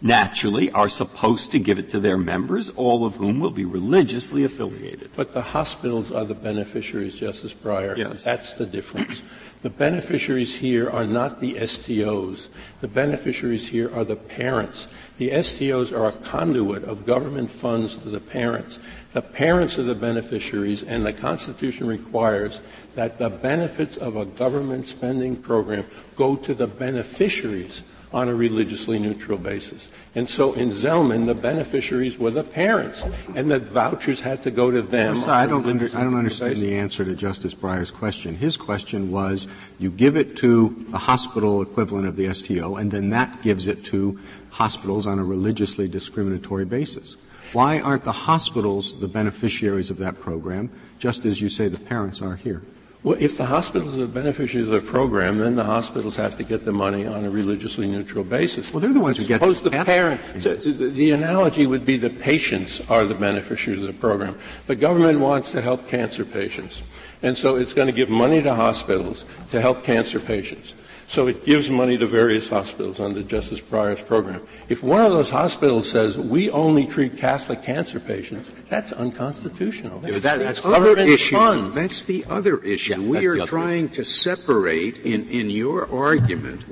[0.00, 4.44] naturally are supposed to give it to their members, all of whom will be religiously
[4.44, 5.10] affiliated.
[5.14, 7.96] But the hospitals are the beneficiaries, Justice Breyer.
[7.96, 8.24] Yes.
[8.24, 9.22] That's the difference.
[9.62, 12.48] The beneficiaries here are not the STOs.
[12.80, 14.88] The beneficiaries here are the parents.
[15.18, 18.78] The STOs are a conduit of government funds to the parents.
[19.12, 22.60] The parents are the beneficiaries, and the Constitution requires
[22.94, 25.84] that the benefits of a government spending program
[26.16, 27.82] go to the beneficiaries
[28.12, 29.88] on a religiously neutral basis.
[30.14, 33.04] And so in Zelman, the beneficiaries were the parents,
[33.36, 35.22] and the vouchers had to go to them.
[35.28, 38.34] I don't, under, I don't understand the answer to Justice Breyer's question.
[38.34, 39.46] His question was,
[39.78, 43.84] you give it to a hospital equivalent of the STO, and then that gives it
[43.86, 44.18] to
[44.50, 47.16] hospitals on a religiously discriminatory basis.
[47.52, 52.20] Why aren't the hospitals the beneficiaries of that program, just as you say the parents
[52.22, 52.62] are here?
[53.02, 56.42] Well, if the hospitals are the beneficiaries of the program, then the hospitals have to
[56.42, 58.74] get the money on a religiously neutral basis.
[58.74, 61.96] Well, they're the ones who get Suppose the parent, so the, the analogy would be
[61.96, 64.38] the patients are the beneficiaries of the program.
[64.66, 66.82] The government wants to help cancer patients.
[67.22, 70.74] And so it's going to give money to hospitals to help cancer patients.
[71.10, 74.46] So it gives money to various hospitals under Justice Breyer's program.
[74.68, 79.98] If one of those hospitals says we only treat Catholic cancer patients, that's unconstitutional.
[79.98, 81.34] That's that, that's the other issue.
[81.34, 81.74] Funds.
[81.74, 82.92] That's the other issue.
[82.92, 83.94] Yeah, we are trying issue.
[83.96, 86.64] to separate in, in your argument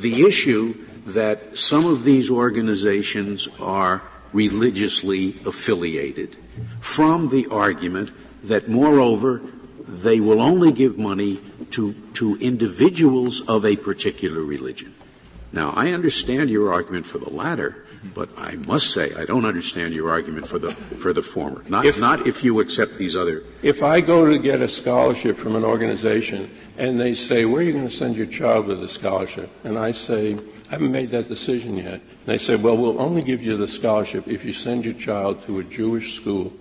[0.00, 0.74] the issue
[1.06, 6.36] that some of these organizations are religiously affiliated
[6.80, 8.10] from the argument
[8.42, 9.40] that moreover
[9.86, 11.40] they will only give money
[11.72, 14.94] to, to individuals of a particular religion.
[15.52, 19.94] Now, I understand your argument for the latter, but I must say I don't understand
[19.94, 21.64] your argument for the for the former.
[21.68, 23.42] Not if, not if you accept these other.
[23.62, 27.64] If I go to get a scholarship from an organization and they say, "Where are
[27.64, 31.10] you going to send your child with the scholarship?" and I say, "I haven't made
[31.10, 34.52] that decision yet," and they say, "Well, we'll only give you the scholarship if you
[34.52, 36.52] send your child to a Jewish school,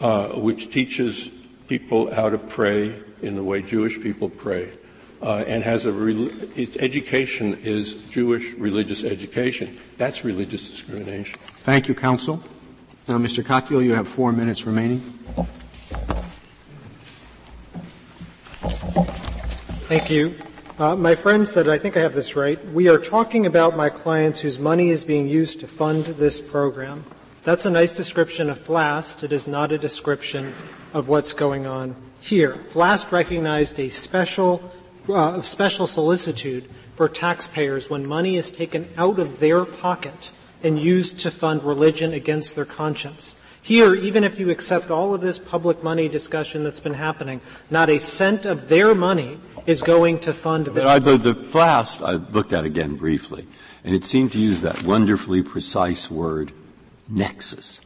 [0.00, 1.30] uh, which teaches
[1.68, 2.94] people how to pray
[3.24, 4.70] in the way Jewish people pray."
[5.22, 9.78] Uh, and has a re- its education is Jewish religious education.
[9.96, 11.38] That's religious discrimination.
[11.62, 12.42] Thank you, counsel.
[13.08, 13.42] Now, Mr.
[13.42, 15.00] Katyal, you have four minutes remaining.
[19.88, 20.34] Thank you.
[20.78, 22.58] Uh, my friend said, I think I have this right.
[22.72, 27.04] We are talking about my clients whose money is being used to fund this program.
[27.44, 29.22] That's a nice description of FLAST.
[29.22, 30.54] It is not a description
[30.92, 31.94] of what's going on
[32.24, 32.54] here.
[32.54, 34.72] FLAST recognized a special
[35.08, 41.20] uh, special solicitude for taxpayers when money is taken out of their pocket and used
[41.20, 43.36] to fund religion against their conscience.
[43.60, 47.90] Here, even if you accept all of this public money discussion that's been happening, not
[47.90, 50.84] a cent of their money is going to fund this.
[50.84, 53.46] But the, the FLAST I looked at again briefly,
[53.82, 56.52] and it seemed to use that wonderfully precise word,
[57.08, 57.80] nexus.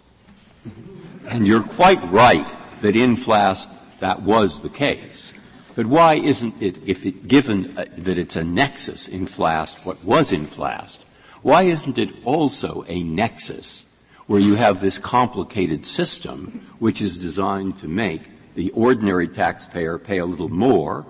[1.28, 2.46] And you're quite right
[2.80, 3.68] that in FLAST
[4.00, 5.34] that was the case.
[5.74, 10.04] But why isn't it, if it, given uh, that it's a nexus in FLAST, what
[10.04, 11.04] was in FLAST,
[11.42, 13.84] why isn't it also a nexus
[14.26, 18.22] where you have this complicated system which is designed to make
[18.54, 21.06] the ordinary taxpayer pay a little more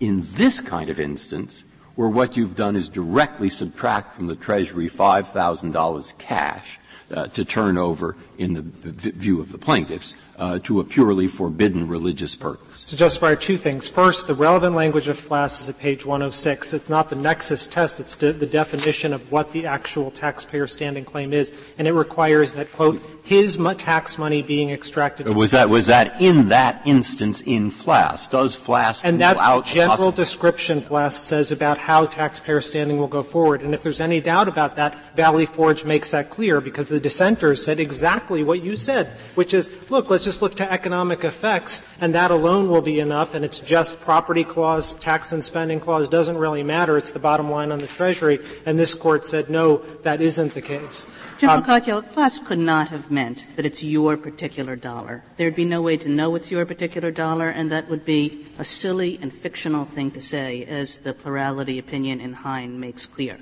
[0.00, 1.64] in this kind of instance
[1.94, 6.78] where what you've done is directly subtract from the Treasury $5,000 cash
[7.10, 11.88] uh, to turn over in the view of the plaintiffs uh, to a purely forbidden
[11.88, 12.84] religious purpose.
[12.86, 13.88] So, Justice Breyer, two things.
[13.88, 16.72] First, the relevant language of FLAST is at page 106.
[16.72, 21.32] It's not the nexus test, it's the definition of what the actual taxpayer standing claim
[21.32, 25.28] is, and it requires that, quote, his tax money being extracted.
[25.34, 28.30] Was that was that in that instance in FLAST?
[28.30, 33.22] Does FLAST and that's the general description FLAST says about how taxpayer standing will go
[33.22, 33.60] forward.
[33.60, 37.62] And if there's any doubt about that, Valley Forge makes that clear because the dissenters
[37.62, 42.14] said exactly what you said, which is, look, let's just look to economic effects, and
[42.14, 43.32] that alone will be enough.
[43.32, 46.98] And it's just property clause, tax and spending clause doesn't really matter.
[46.98, 48.38] It's the bottom line on the Treasury.
[48.66, 51.06] And this court said, no, that isn't the case.
[51.38, 55.22] General Katyal, FLAST could not have meant that it's your particular dollar.
[55.38, 58.66] There'd be no way to know it's your particular dollar, and that would be a
[58.66, 63.38] silly and fictional thing to say, as the plurality opinion in Hein makes clear.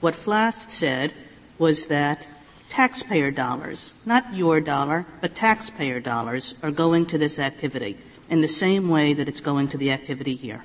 [0.00, 1.14] What FLAST said
[1.58, 2.28] was that
[2.68, 7.96] taxpayer dollars, not your dollar, but taxpayer dollars, are going to this activity
[8.28, 10.62] in the same way that it's going to the activity here.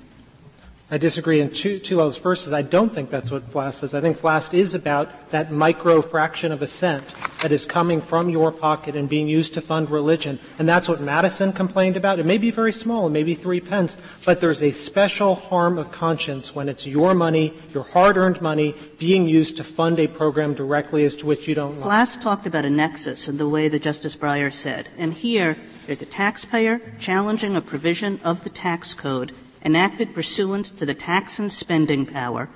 [0.93, 2.17] I disagree in two, two levels.
[2.17, 3.95] First is I don't think that's what FLAST says.
[3.95, 8.29] I think FLAST is about that micro fraction of a cent that is coming from
[8.29, 10.37] your pocket and being used to fund religion.
[10.59, 12.19] And that's what Madison complained about.
[12.19, 15.79] It may be very small, it may be three pence, but there's a special harm
[15.79, 20.53] of conscience when it's your money, your hard-earned money, being used to fund a program
[20.53, 21.73] directly as to which you don't.
[21.81, 24.89] FLAST talked about a nexus in the way that Justice Breyer said.
[24.99, 29.31] And here, there's a taxpayer challenging a provision of the tax code
[29.63, 32.49] enacted pursuant to the tax and spending power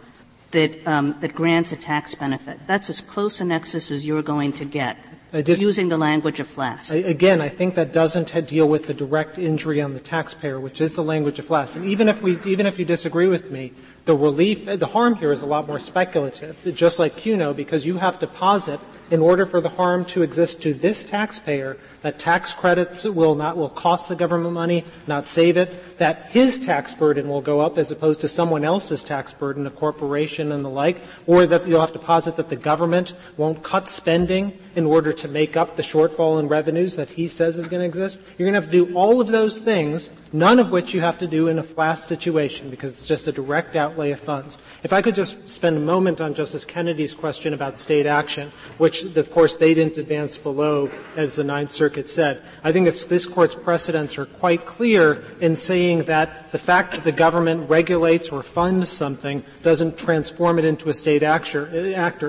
[0.51, 2.59] that, um, that grants a tax benefit.
[2.67, 4.97] That's as close a nexus as you're going to get
[5.43, 6.91] dis- using the language of FLAST.
[6.91, 10.79] I, again, I think that doesn't deal with the direct injury on the taxpayer, which
[10.81, 11.75] is the language of FLAST.
[11.75, 13.73] And even if we, even if you disagree with me,
[14.05, 17.97] the relief, the harm here is a lot more speculative, just like Cuno, because you
[17.97, 18.79] have to posit
[19.09, 23.57] in order for the harm to exist to this taxpayer, that tax credits will not
[23.57, 27.77] will cost the government money, not save it, that his tax burden will go up
[27.77, 31.81] as opposed to someone else's tax burden, a corporation and the like, or that you'll
[31.81, 35.81] have to posit that the government won't cut spending in order to make up the
[35.81, 38.19] shortfall in revenues that he says is going to exist.
[38.37, 41.17] You're going to have to do all of those things, none of which you have
[41.17, 44.59] to do in a FLAST situation because it's just a direct outlay of funds.
[44.83, 48.96] If I could just spend a moment on Justice Kennedy's question about state action, which
[49.03, 52.41] which, of course, they didn't advance below, as the Ninth Circuit said.
[52.63, 57.11] I think this Court's precedents are quite clear in saying that the fact that the
[57.11, 61.67] government regulates or funds something doesn't transform it into a state actor.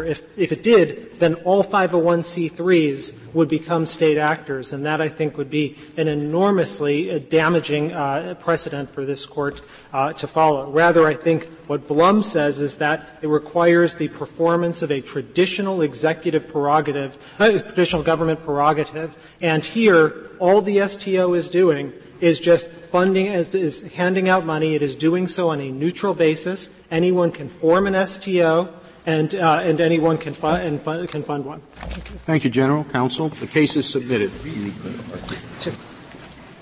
[0.05, 5.51] If, it did, then all 501c3s would become state actors, and that, I think, would
[5.51, 9.61] be an enormously damaging uh, precedent for this Court
[9.93, 10.71] uh, to follow.
[10.71, 15.83] Rather, I think what Blum says is that it requires the performance of a traditional
[15.83, 22.67] executive prerogative, uh, traditional government prerogative, and here all the STO is doing is just
[22.69, 24.75] funding, is, is handing out money.
[24.75, 26.71] It is doing so on a neutral basis.
[26.91, 28.73] Anyone can form an STO,
[29.07, 31.61] and, uh, and anyone can, fu- and fund, can fund one.
[31.75, 32.17] Thank you.
[32.19, 32.85] Thank you, General.
[32.85, 34.31] Counsel, the case is submitted.